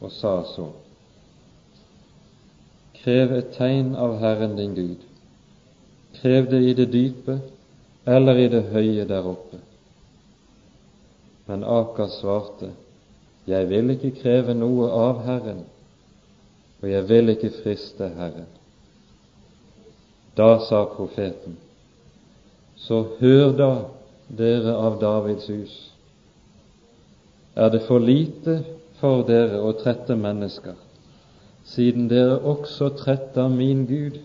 [0.02, 0.68] og sa så:"
[3.00, 5.00] Krev et tegn av Herren din Gud.
[6.20, 7.40] Krev det i det dype
[8.06, 9.64] eller i det høye der oppe.
[11.48, 12.72] Men Akas svarte,
[13.48, 15.66] Jeg vil ikke kreve noe av Herren,
[16.82, 18.48] og jeg vil ikke friste Herren.
[20.38, 21.58] Da sa profeten,
[22.84, 23.72] så hør da,
[24.28, 25.74] dere av Davids hus.
[27.56, 28.60] Er det for lite
[29.00, 30.76] for dere å trette mennesker,
[31.68, 34.20] siden dere også tretter min Gud?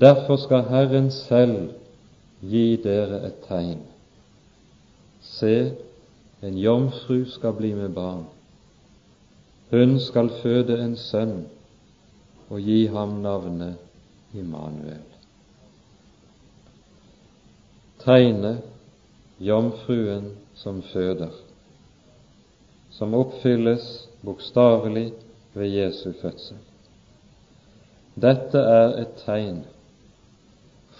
[0.00, 1.70] Derfor skal Herren selv
[2.42, 3.84] gi dere et tegn.
[5.22, 5.54] Se,
[6.42, 8.26] en jomfru skal bli med barn.
[9.70, 11.44] Hun skal føde en sønn
[12.50, 15.13] og gi ham navnet Immanuel
[18.04, 18.62] tegnet
[19.38, 21.32] jomfruen som føder,
[22.90, 25.12] som oppfylles bokstavelig
[25.52, 26.60] ved Jesu fødsel.
[28.14, 29.64] Dette er et tegn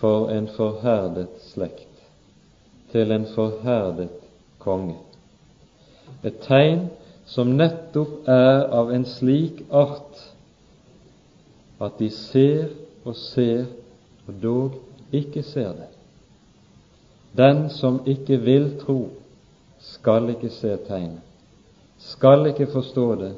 [0.01, 1.91] for en forherdet slekt,
[2.91, 4.11] til en forherdet
[4.59, 4.97] konge.
[6.25, 6.89] Et tegn
[7.29, 10.25] som nettopp er av en slik art
[11.85, 12.71] at de ser
[13.05, 13.67] og ser,
[14.27, 14.79] og dog
[15.13, 15.94] ikke ser det.
[17.37, 19.09] Den som ikke vil tro,
[19.81, 21.21] skal ikke se tegnet,
[21.99, 23.33] skal ikke forstå det.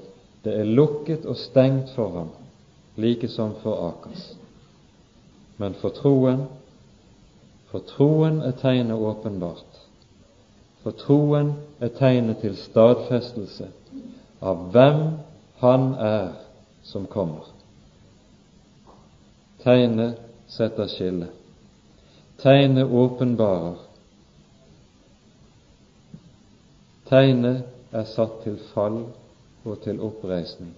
[0.44, 2.28] Det er lukket og stengt for ham,
[2.96, 4.36] like som for Akas.
[5.58, 6.44] Men for troen,
[7.70, 9.80] for troen er tegnet åpenbart.
[10.82, 13.66] For troen er tegnet til stadfestelse
[14.40, 15.00] av hvem
[15.56, 16.32] Han er
[16.84, 17.46] som kommer.
[19.64, 20.18] Tegnet
[20.52, 21.30] setter skille.
[22.42, 23.85] Tegnet åpenbarer.
[27.06, 29.04] Tegnet er satt til fall
[29.66, 30.72] og til oppreisning.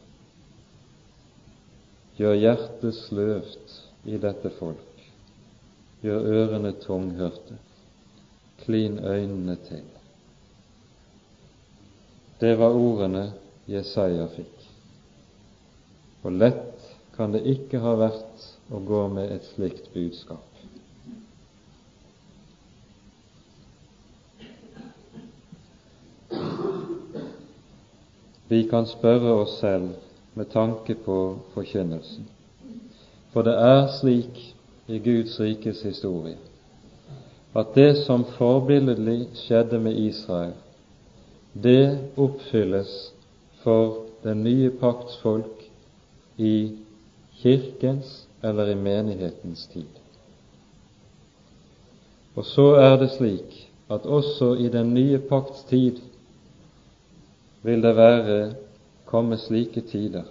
[2.19, 3.77] Gjør hjertet sløvt
[4.11, 5.05] i dette folk,
[6.03, 7.57] gjør ørene tunghørte,
[8.65, 9.87] klin øynene til.
[12.41, 13.25] Det var ordene
[13.71, 14.67] Jesaja fikk.
[16.27, 20.48] Og lett kan det ikke ha vært å gå med et slikt budskap.
[28.49, 29.91] Vi kan spørre oss selv
[30.35, 32.29] med tanke på forkynnelsen.
[33.33, 34.55] For det er slik
[34.89, 36.37] i Guds rikes historie
[37.57, 40.53] at det som forbilledlig skjedde med Israel,
[41.55, 43.13] det oppfylles
[43.63, 45.65] for den nye pakts folk
[46.37, 46.77] i
[47.41, 49.89] Kirkens eller i menighetens tid.
[52.37, 55.99] Og så er det slik at også i den nye pakts tid
[57.63, 58.41] vil det være
[59.07, 60.27] komme slike tider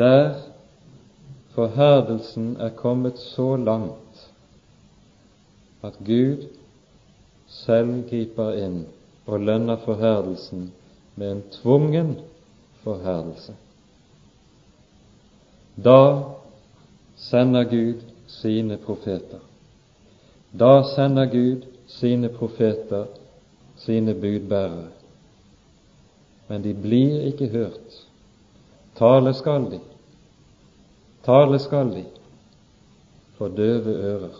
[0.00, 0.34] der
[1.50, 4.30] forherdelsen er kommet så langt
[5.82, 6.46] at Gud
[7.46, 8.78] selv griper inn
[9.26, 10.70] og lønner forherdelsen
[11.16, 12.14] med en tvungen
[12.84, 13.54] forherdelse.
[15.84, 16.22] Da
[17.16, 19.42] sender Gud sine profeter.
[20.52, 23.04] Da sender Gud sine profeter,
[23.76, 24.99] sine budbærere
[26.50, 27.98] men de blir ikke hørt.
[28.98, 29.78] Tale skal de,
[31.22, 32.02] tale skal de
[33.38, 34.34] for døve ører.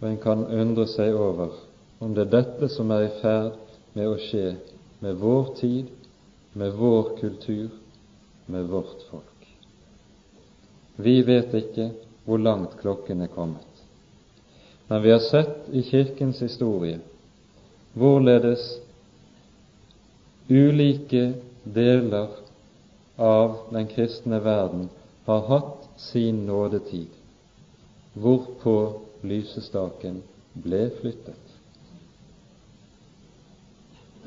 [0.00, 1.52] Og en kan undre seg over
[2.00, 3.60] om det er dette som er i ferd
[3.92, 4.54] med å skje
[5.04, 5.92] med vår tid,
[6.56, 7.68] med vår kultur,
[8.46, 9.46] med vårt folk.
[10.96, 11.90] Vi vet ikke
[12.24, 13.84] hvor langt klokken er kommet,
[14.88, 17.02] men vi har sett i Kirkens historie
[17.98, 18.78] hvorledes
[20.48, 21.32] ulike
[21.64, 22.28] deler
[23.16, 24.88] av den kristne verden
[25.24, 27.10] har hatt sin nådetid,
[28.14, 28.76] hvorpå
[29.22, 30.22] lysestaken
[30.52, 31.44] ble flyttet.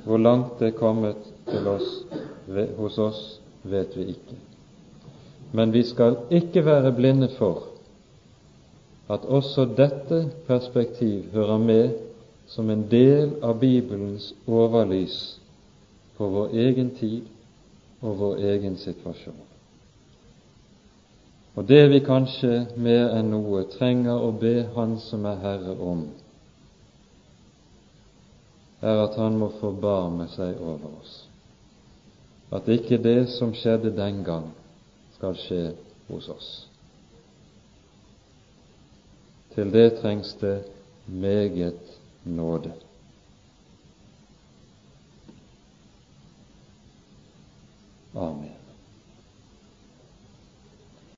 [0.05, 1.89] Hvor langt det er kommet til oss,
[2.77, 3.25] hos oss,
[3.63, 4.37] vet vi ikke.
[5.51, 7.67] Men vi skal ikke være blinde for
[9.11, 11.89] at også dette perspektiv hører med
[12.47, 15.40] som en del av Bibelens overlys
[16.21, 17.21] for vår egen tid
[18.05, 19.39] og vår egen situasjon.
[21.57, 26.03] Og det vi kanskje mer enn noe trenger å be Han som er Herre om,
[28.85, 31.15] er at Han må forbarme seg over oss,
[32.53, 34.51] at ikke det som skjedde den gang,
[35.17, 35.63] skal skje
[36.11, 36.53] hos oss.
[39.57, 40.59] Til det trengs det
[41.09, 41.97] meget
[42.29, 42.77] nåde.
[48.15, 48.60] Amen.